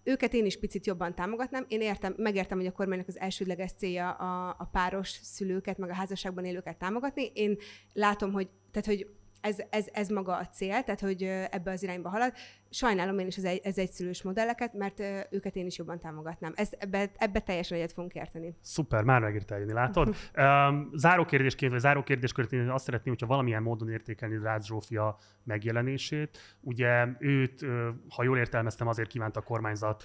őket 0.03 0.33
én 0.33 0.45
is 0.45 0.59
picit 0.59 0.85
jobban 0.85 1.15
támogatnám. 1.15 1.65
Én 1.67 1.81
értem, 1.81 2.13
megértem, 2.17 2.57
hogy 2.57 2.67
a 2.67 2.71
kormánynak 2.71 3.07
az 3.07 3.19
elsődleges 3.19 3.71
célja 3.71 4.11
a, 4.11 4.55
a 4.59 4.69
páros 4.71 5.09
szülőket, 5.09 5.77
meg 5.77 5.89
a 5.89 5.93
házasságban 5.93 6.45
élőket 6.45 6.77
támogatni. 6.77 7.31
Én 7.33 7.57
látom, 7.93 8.31
hogy, 8.31 8.49
tehát, 8.71 8.87
hogy 8.87 9.07
ez, 9.41 9.57
ez, 9.69 9.85
ez 9.91 10.07
maga 10.07 10.35
a 10.35 10.47
cél, 10.47 10.83
tehát 10.83 10.99
hogy 10.99 11.23
ebbe 11.23 11.71
az 11.71 11.83
irányba 11.83 12.09
halad. 12.09 12.33
Sajnálom 12.73 13.19
én 13.19 13.27
is 13.27 13.37
az 13.37 13.43
egy, 13.43 13.61
ez 13.63 13.77
egyszülős 13.77 14.23
modelleket, 14.23 14.73
mert 14.73 14.99
őket 15.29 15.55
én 15.55 15.65
is 15.65 15.77
jobban 15.77 15.99
támogatnám. 15.99 16.53
Ezt, 16.55 16.73
ebbe, 16.79 17.11
ebbe 17.17 17.39
teljesen 17.39 17.77
egyet 17.77 17.93
fogunk 17.93 18.13
érteni. 18.13 18.55
Szuper, 18.61 19.03
már 19.03 19.21
megírtál 19.21 19.59
jönni, 19.59 19.73
látod? 19.73 20.07
um, 20.37 20.89
záró 20.93 21.25
kérdésként, 21.25 21.71
vagy 21.71 21.81
záró 21.81 22.03
kérdéskört 22.03 22.53
én 22.53 22.69
azt 22.69 22.83
szeretném, 22.83 23.13
hogyha 23.13 23.27
valamilyen 23.27 23.63
módon 23.63 23.89
értékelni 23.89 24.37
Rácz 24.41 24.65
Zsófia 24.65 25.17
megjelenését. 25.43 26.37
Ugye 26.61 27.07
őt, 27.19 27.65
ha 28.09 28.23
jól 28.23 28.37
értelmeztem, 28.37 28.87
azért 28.87 29.09
kívánt 29.09 29.37
a 29.37 29.41
kormányzat 29.41 30.03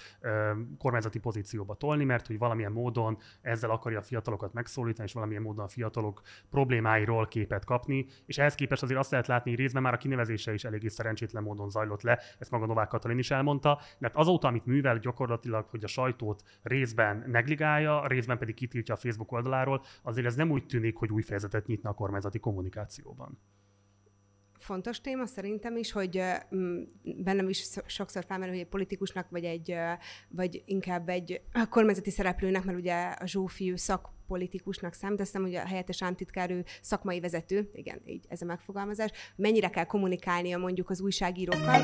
kormányzati 0.77 1.19
pozícióba 1.19 1.75
tolni, 1.75 2.03
mert 2.03 2.27
hogy 2.27 2.37
valamilyen 2.37 2.71
módon 2.71 3.17
ezzel 3.41 3.69
akarja 3.69 3.99
a 3.99 4.01
fiatalokat 4.01 4.53
megszólítani, 4.53 5.07
és 5.07 5.13
valamilyen 5.13 5.41
módon 5.41 5.65
a 5.65 5.67
fiatalok 5.67 6.21
problémáiról 6.49 7.27
képet 7.27 7.65
kapni. 7.65 8.05
És 8.25 8.37
ehhez 8.37 8.55
képest 8.55 8.83
azért 8.83 8.99
azt 8.99 9.11
lehet 9.11 9.27
látni, 9.27 9.49
hogy 9.49 9.59
részben 9.59 9.81
már 9.81 9.93
a 9.93 9.97
kinevezése 9.97 10.53
is 10.53 10.63
eléggé 10.63 10.87
szerencsétlen 10.87 11.43
módon 11.43 11.69
zajlott 11.69 12.01
le. 12.01 12.19
Ezt 12.39 12.51
maga 12.59 12.73
Novák 12.73 12.87
Katalin 12.87 13.17
is 13.17 13.31
elmondta, 13.31 13.79
mert 13.97 14.15
azóta, 14.15 14.47
amit 14.47 14.65
művel 14.65 14.99
gyakorlatilag, 14.99 15.65
hogy 15.69 15.83
a 15.83 15.87
sajtót 15.87 16.43
részben 16.61 17.23
negligálja, 17.27 18.07
részben 18.07 18.37
pedig 18.37 18.55
kitiltja 18.55 18.93
a 18.93 18.97
Facebook 18.97 19.31
oldaláról, 19.31 19.83
azért 20.03 20.27
ez 20.27 20.35
nem 20.35 20.51
úgy 20.51 20.65
tűnik, 20.65 20.95
hogy 20.95 21.11
új 21.11 21.21
fejezetet 21.21 21.67
nyitna 21.67 21.89
a 21.89 21.93
kormányzati 21.93 22.39
kommunikációban. 22.39 23.39
Fontos 24.59 25.01
téma 25.01 25.25
szerintem 25.25 25.77
is, 25.77 25.91
hogy 25.91 26.21
bennem 27.01 27.49
is 27.49 27.65
sokszor 27.85 28.25
felmerül, 28.25 28.53
hogy 28.53 28.63
egy 28.63 28.69
politikusnak, 28.69 29.29
vagy, 29.29 29.43
egy, 29.43 29.75
vagy 30.29 30.63
inkább 30.65 31.09
egy 31.09 31.41
kormányzati 31.69 32.09
szereplőnek, 32.09 32.63
mert 32.63 32.77
ugye 32.77 33.05
a 33.19 33.25
Zsófi 33.25 33.77
szak 33.77 34.09
politikusnak 34.29 34.93
számít, 34.93 35.19
azt 35.19 35.31
hiszem, 35.31 35.45
hogy 35.45 35.55
a 35.55 35.67
helyettes 35.67 36.01
államtitkár 36.01 36.51
ő 36.51 36.63
szakmai 36.81 37.19
vezető, 37.19 37.69
igen, 37.73 38.01
így 38.05 38.25
ez 38.27 38.41
a 38.41 38.45
megfogalmazás, 38.45 39.11
mennyire 39.35 39.69
kell 39.69 39.83
kommunikálnia 39.83 40.57
mondjuk 40.57 40.89
az 40.89 41.01
újságírókkal. 41.01 41.81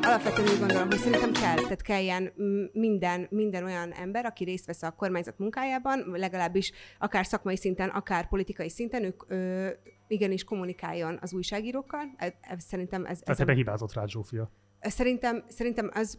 Alapvetően 0.00 0.48
úgy 0.48 0.58
gondolom, 0.58 0.88
hogy 0.88 0.98
szerintem 0.98 1.32
kell, 1.32 1.56
tehát 1.56 1.82
kelljen 1.82 2.32
minden, 2.72 3.26
minden 3.30 3.64
olyan 3.64 3.92
ember, 3.92 4.24
aki 4.24 4.44
részt 4.44 4.66
vesz 4.66 4.82
a 4.82 4.90
kormányzat 4.90 5.38
munkájában, 5.38 6.04
legalábbis 6.10 6.72
akár 6.98 7.26
szakmai 7.26 7.56
szinten, 7.56 7.88
akár 7.88 8.28
politikai 8.28 8.68
szinten, 8.68 9.04
ők 9.04 9.22
ö, 9.28 9.68
igenis 10.06 10.44
kommunikáljon 10.44 11.18
az 11.20 11.32
újságírókkal. 11.32 12.14
Ez, 12.16 12.32
ez, 12.40 12.64
szerintem 12.64 13.04
ez... 13.04 13.18
Tehát 13.18 13.40
ez 13.40 13.40
ebbe 13.40 13.54
hibázott 13.54 13.92
rá 13.92 14.06
Zsófia. 14.06 14.50
Szerintem, 14.80 15.44
szerintem 15.48 15.90
az 15.94 16.18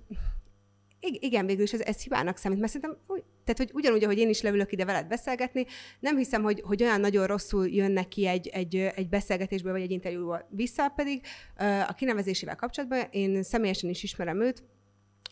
igen, 1.04 1.46
végül 1.46 1.64
is 1.64 1.74
ez, 1.74 1.82
ez 1.82 2.02
hibának 2.02 2.38
számít, 2.38 2.60
mert 2.60 2.72
szerintem, 2.72 2.98
tehát, 3.44 3.58
hogy 3.58 3.70
ugyanúgy, 3.74 4.04
ahogy 4.04 4.18
én 4.18 4.30
is 4.30 4.42
leülök 4.42 4.72
ide 4.72 4.86
veled 4.86 5.08
beszélgetni, 5.08 5.66
nem 6.00 6.18
hiszem, 6.18 6.44
hogy, 6.44 6.62
hogy 6.66 6.84
olyan 6.84 7.00
nagyon 7.00 7.28
rosszul 7.28 7.68
jön 7.68 7.92
neki 7.92 8.28
egy, 8.28 8.48
egy, 8.48 8.76
egy 8.76 9.10
beszélgetésből 9.10 9.72
vagy 9.72 9.82
egy 9.82 9.92
interjúból. 9.92 10.48
Vissza, 10.50 10.90
pedig 10.90 11.22
a 11.88 11.94
kinevezésével 11.94 12.56
kapcsolatban 12.56 13.08
én 13.12 13.44
személyesen 13.44 13.90
is 13.90 14.04
ismerem 14.04 14.42
őt, 14.42 14.64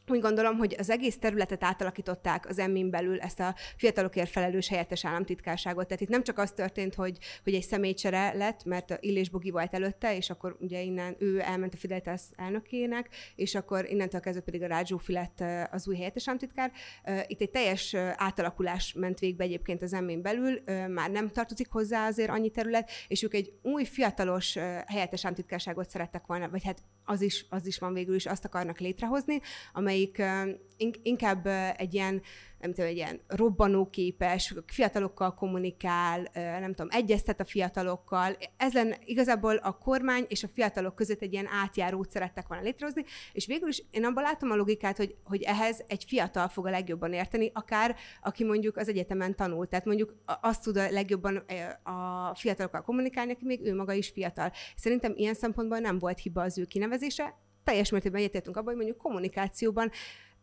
úgy 0.07 0.19
gondolom, 0.19 0.57
hogy 0.57 0.75
az 0.79 0.89
egész 0.89 1.17
területet 1.17 1.63
átalakították 1.63 2.49
az 2.49 2.59
emmin 2.59 2.89
belül 2.89 3.19
ezt 3.19 3.39
a 3.39 3.55
fiatalokért 3.77 4.29
felelős 4.29 4.67
helyettes 4.67 5.05
államtitkárságot. 5.05 5.87
Tehát 5.87 6.01
itt 6.01 6.09
nem 6.09 6.23
csak 6.23 6.37
az 6.37 6.51
történt, 6.51 6.95
hogy, 6.95 7.17
hogy 7.43 7.53
egy 7.53 7.63
személycsere 7.63 8.33
lett, 8.33 8.63
mert 8.63 8.97
Illés 8.99 9.29
Bogi 9.29 9.49
volt 9.49 9.73
előtte, 9.73 10.15
és 10.15 10.29
akkor 10.29 10.57
ugye 10.59 10.81
innen 10.81 11.15
ő 11.19 11.39
elment 11.39 11.73
a 11.73 11.77
Fidelitas 11.77 12.21
elnökének, 12.35 13.09
és 13.35 13.55
akkor 13.55 13.85
innentől 13.89 14.21
kezdve 14.21 14.43
pedig 14.43 14.61
a 14.61 14.67
Rádzsó 14.67 15.01
lett 15.05 15.43
az 15.71 15.87
új 15.87 15.95
helyettes 15.95 16.27
államtitkár. 16.27 16.71
Itt 17.27 17.41
egy 17.41 17.49
teljes 17.49 17.93
átalakulás 18.15 18.93
ment 18.93 19.19
végbe 19.19 19.43
egyébként 19.43 19.81
az 19.81 19.93
emmin 19.93 20.21
belül, 20.21 20.61
már 20.87 21.09
nem 21.11 21.29
tartozik 21.29 21.69
hozzá 21.69 22.07
azért 22.07 22.29
annyi 22.29 22.49
terület, 22.49 22.91
és 23.07 23.23
ők 23.23 23.33
egy 23.33 23.53
új 23.61 23.85
fiatalos 23.85 24.53
helyettes 24.85 25.25
államtitkárságot 25.25 25.89
szerettek 25.89 26.25
volna, 26.25 26.49
vagy 26.49 26.63
hát 26.63 26.81
az 27.11 27.21
is, 27.21 27.45
az 27.49 27.65
is 27.65 27.79
van 27.79 27.93
végül 27.93 28.15
is, 28.15 28.25
azt 28.25 28.45
akarnak 28.45 28.79
létrehozni, 28.79 29.41
amelyik 29.73 30.21
inkább 31.03 31.47
egy 31.77 31.93
ilyen 31.93 32.21
nem 32.61 32.73
tudom, 32.73 32.89
egy 32.89 32.95
ilyen 32.95 33.19
robbanóképes, 33.27 34.53
fiatalokkal 34.65 35.33
kommunikál, 35.33 36.27
nem 36.33 36.73
tudom, 36.73 36.87
egyeztet 36.91 37.39
a 37.39 37.45
fiatalokkal. 37.45 38.37
Ezen 38.57 38.95
igazából 39.05 39.55
a 39.55 39.71
kormány 39.71 40.25
és 40.27 40.43
a 40.43 40.47
fiatalok 40.53 40.95
között 40.95 41.21
egy 41.21 41.33
ilyen 41.33 41.47
átjárót 41.47 42.11
szerettek 42.11 42.47
volna 42.47 42.63
létrehozni, 42.63 43.03
és 43.31 43.45
végül 43.45 43.69
is 43.69 43.83
én 43.91 44.05
abban 44.05 44.23
látom 44.23 44.51
a 44.51 44.55
logikát, 44.55 44.97
hogy, 44.97 45.15
hogy 45.23 45.41
ehhez 45.41 45.83
egy 45.87 46.03
fiatal 46.07 46.47
fog 46.47 46.65
a 46.65 46.69
legjobban 46.69 47.13
érteni, 47.13 47.51
akár 47.53 47.95
aki 48.21 48.43
mondjuk 48.43 48.77
az 48.77 48.87
egyetemen 48.87 49.35
tanult, 49.35 49.69
tehát 49.69 49.85
mondjuk 49.85 50.15
azt 50.41 50.63
tud 50.63 50.77
a 50.77 50.91
legjobban 50.91 51.43
a 51.83 52.31
fiatalokkal 52.35 52.81
kommunikálni, 52.81 53.31
aki 53.31 53.45
még 53.45 53.61
ő 53.63 53.75
maga 53.75 53.93
is 53.93 54.09
fiatal. 54.09 54.51
Szerintem 54.75 55.13
ilyen 55.15 55.33
szempontból 55.33 55.77
nem 55.79 55.99
volt 55.99 56.19
hiba 56.19 56.41
az 56.41 56.57
ő 56.57 56.65
kinevezése, 56.65 57.35
teljes 57.63 57.89
mértékben 57.89 58.21
egyetértünk 58.21 58.55
abban, 58.57 58.67
hogy 58.67 58.83
mondjuk 58.83 58.97
kommunikációban 58.97 59.91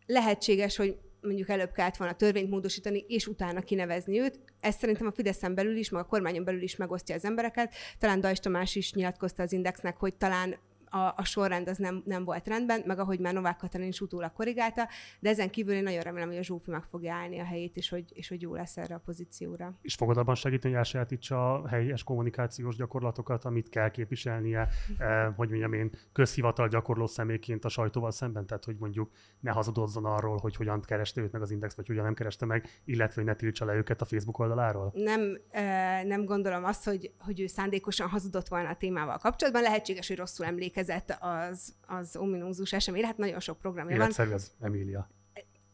lehetséges, 0.06 0.76
hogy 0.76 0.98
mondjuk 1.20 1.48
előbb 1.48 1.72
kellett 1.72 1.96
volna 1.96 2.14
törvényt 2.14 2.50
módosítani, 2.50 3.04
és 3.08 3.26
utána 3.26 3.60
kinevezni 3.60 4.20
őt. 4.20 4.38
Ez 4.60 4.74
szerintem 4.74 5.06
a 5.06 5.12
Fideszen 5.12 5.54
belül 5.54 5.76
is, 5.76 5.90
meg 5.90 6.02
a 6.02 6.06
kormányon 6.06 6.44
belül 6.44 6.62
is 6.62 6.76
megosztja 6.76 7.14
az 7.14 7.24
embereket. 7.24 7.74
Talán 7.98 8.20
Dajs 8.20 8.38
Tamás 8.38 8.74
is 8.74 8.92
nyilatkozta 8.92 9.42
az 9.42 9.52
Indexnek, 9.52 9.96
hogy 9.96 10.14
talán 10.14 10.58
a, 10.90 11.14
a 11.16 11.24
sorrend 11.24 11.68
az 11.68 11.76
nem, 11.76 12.02
nem 12.04 12.24
volt 12.24 12.48
rendben, 12.48 12.82
meg 12.86 12.98
ahogy 12.98 13.18
már 13.18 13.34
Novák 13.34 13.56
Katalin 13.56 13.88
is 13.88 14.00
utólag 14.00 14.32
korrigálta, 14.32 14.88
de 15.20 15.28
ezen 15.28 15.50
kívül 15.50 15.74
én 15.74 15.82
nagyon 15.82 16.00
remélem, 16.00 16.28
hogy 16.28 16.36
a 16.36 16.42
Zsófi 16.42 16.70
meg 16.70 16.82
fogja 16.82 17.14
állni 17.14 17.38
a 17.38 17.44
helyét, 17.44 17.76
és 17.76 17.88
hogy, 17.88 18.04
és 18.08 18.28
hogy 18.28 18.42
jó 18.42 18.54
lesz 18.54 18.76
erre 18.76 18.94
a 18.94 18.98
pozícióra. 19.04 19.78
És 19.82 19.94
fogod 19.94 20.16
abban 20.16 20.34
segíteni, 20.34 20.74
hogy 20.74 20.82
elsajátítsa 20.82 21.52
a 21.62 21.68
helyes 21.68 22.02
kommunikációs 22.02 22.76
gyakorlatokat, 22.76 23.44
amit 23.44 23.68
kell 23.68 23.90
képviselnie, 23.90 24.68
eh, 24.98 25.34
hogy 25.36 25.48
mondjam 25.48 25.72
én, 25.72 25.90
közhivatal 26.12 26.68
gyakorló 26.68 27.06
személyként 27.06 27.64
a 27.64 27.68
sajtóval 27.68 28.10
szemben, 28.10 28.46
tehát 28.46 28.64
hogy 28.64 28.76
mondjuk 28.78 29.10
ne 29.40 29.50
hazudozzon 29.50 30.04
arról, 30.04 30.36
hogy 30.36 30.56
hogyan 30.56 30.80
kereste 30.80 31.20
őt 31.20 31.32
meg 31.32 31.42
az 31.42 31.50
Index, 31.50 31.74
vagy 31.74 31.86
hogyan 31.86 32.04
nem 32.04 32.14
kereste 32.14 32.46
meg, 32.46 32.68
illetve 32.84 33.14
hogy 33.14 33.24
ne 33.24 33.34
tiltsa 33.34 33.64
le 33.64 33.74
őket 33.74 34.00
a 34.00 34.04
Facebook 34.04 34.38
oldaláról? 34.38 34.92
Nem, 34.94 35.38
eh, 35.50 36.04
nem 36.04 36.24
gondolom 36.24 36.64
azt, 36.64 36.84
hogy, 36.84 37.12
hogy 37.18 37.40
ő 37.40 37.46
szándékosan 37.46 38.08
hazudott 38.08 38.48
volna 38.48 38.68
a 38.68 38.76
témával 38.76 39.18
kapcsolatban. 39.18 39.62
Lehetséges, 39.62 40.08
hogy 40.08 40.16
rosszul 40.16 40.46
emlékezik 40.46 40.77
emlékezett 40.78 41.16
az, 41.20 41.74
az 41.86 42.16
ominózus 42.16 42.72
esemény, 42.72 43.04
hát 43.04 43.16
nagyon 43.16 43.40
sok 43.40 43.58
programja 43.58 43.94
Életszerű 43.94 44.30
az 44.30 44.52
Emília. 44.60 45.10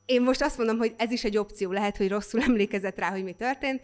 Én 0.06 0.22
most 0.22 0.42
azt 0.42 0.58
mondom, 0.58 0.76
hogy 0.76 0.94
ez 0.98 1.10
is 1.10 1.24
egy 1.24 1.36
opció, 1.36 1.72
lehet, 1.72 1.96
hogy 1.96 2.08
rosszul 2.08 2.42
emlékezett 2.48 2.98
rá, 2.98 3.10
hogy 3.10 3.24
mi 3.24 3.32
történt. 3.32 3.80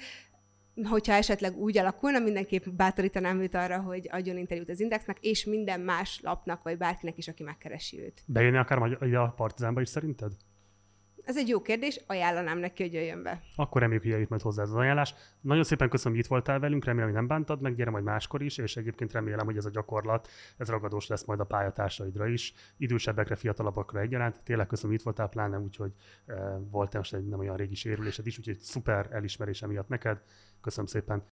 Hogyha 0.89 1.13
esetleg 1.13 1.57
úgy 1.57 1.79
alakulna, 1.79 2.19
mindenképp 2.19 2.65
bátorítanám 2.69 3.41
őt 3.41 3.55
arra, 3.55 3.81
hogy 3.81 4.09
adjon 4.11 4.37
interjút 4.37 4.69
az 4.69 4.81
Indexnek, 4.81 5.19
és 5.21 5.45
minden 5.45 5.81
más 5.81 6.21
lapnak, 6.23 6.63
vagy 6.63 6.77
bárkinek 6.77 7.19
is, 7.19 7.29
aki 7.29 7.43
megkeresi 7.43 8.01
őt. 8.01 8.23
Bejönni 8.27 8.57
akár 8.57 8.99
a 9.15 9.33
Partizánba 9.37 9.81
is 9.81 9.89
szerinted? 9.89 10.33
Ez 11.25 11.37
egy 11.37 11.49
jó 11.49 11.63
kérdés, 11.63 12.01
ajánlanám 12.07 12.59
neki, 12.59 12.83
hogy 12.83 12.93
jöjjön 12.93 13.23
be. 13.23 13.41
Akkor 13.57 13.81
reméljük, 13.81 14.05
hogy 14.05 14.13
eljut 14.13 14.29
majd 14.29 14.43
hozzá 14.43 14.63
az 14.63 14.75
ajánlás. 14.75 15.15
Nagyon 15.41 15.65
szépen 15.65 15.89
köszönöm, 15.89 16.13
hogy 16.13 16.25
itt 16.25 16.31
voltál 16.31 16.59
velünk, 16.59 16.85
remélem, 16.85 17.09
hogy 17.09 17.17
nem 17.17 17.27
bántad 17.27 17.61
meg, 17.61 17.75
gyere 17.75 17.91
majd 17.91 18.05
máskor 18.05 18.43
is, 18.43 18.59
és 18.59 18.77
egyébként 18.77 19.13
remélem, 19.13 19.47
hogy 19.47 19.57
ez 19.57 19.65
a 19.65 19.71
gyakorlat, 19.71 20.29
ez 20.57 20.69
ragadós 20.69 21.07
lesz 21.07 21.25
majd 21.25 21.41
a 21.41 21.45
pályatársaidra 21.45 22.27
is, 22.27 22.55
idősebbekre, 22.77 23.37
fiatalabbakra 23.37 24.01
egyaránt. 24.01 24.37
Tényleg 24.45 24.67
köszönöm, 24.67 24.91
hogy 24.91 24.99
itt 24.99 25.05
voltál, 25.05 25.29
pláne 25.29 25.59
úgyhogy 25.59 25.93
e, 26.27 26.59
volt 26.71 26.95
most 26.95 27.15
egy 27.15 27.29
nem 27.29 27.39
olyan 27.39 27.57
régi 27.57 27.75
sérülésed 27.75 28.27
is, 28.27 28.39
úgyhogy 28.39 28.59
szuper 28.59 29.09
elismerése 29.11 29.67
miatt 29.67 29.89
neked. 29.89 30.23
Köszönöm 30.61 30.87
szépen. 30.87 31.23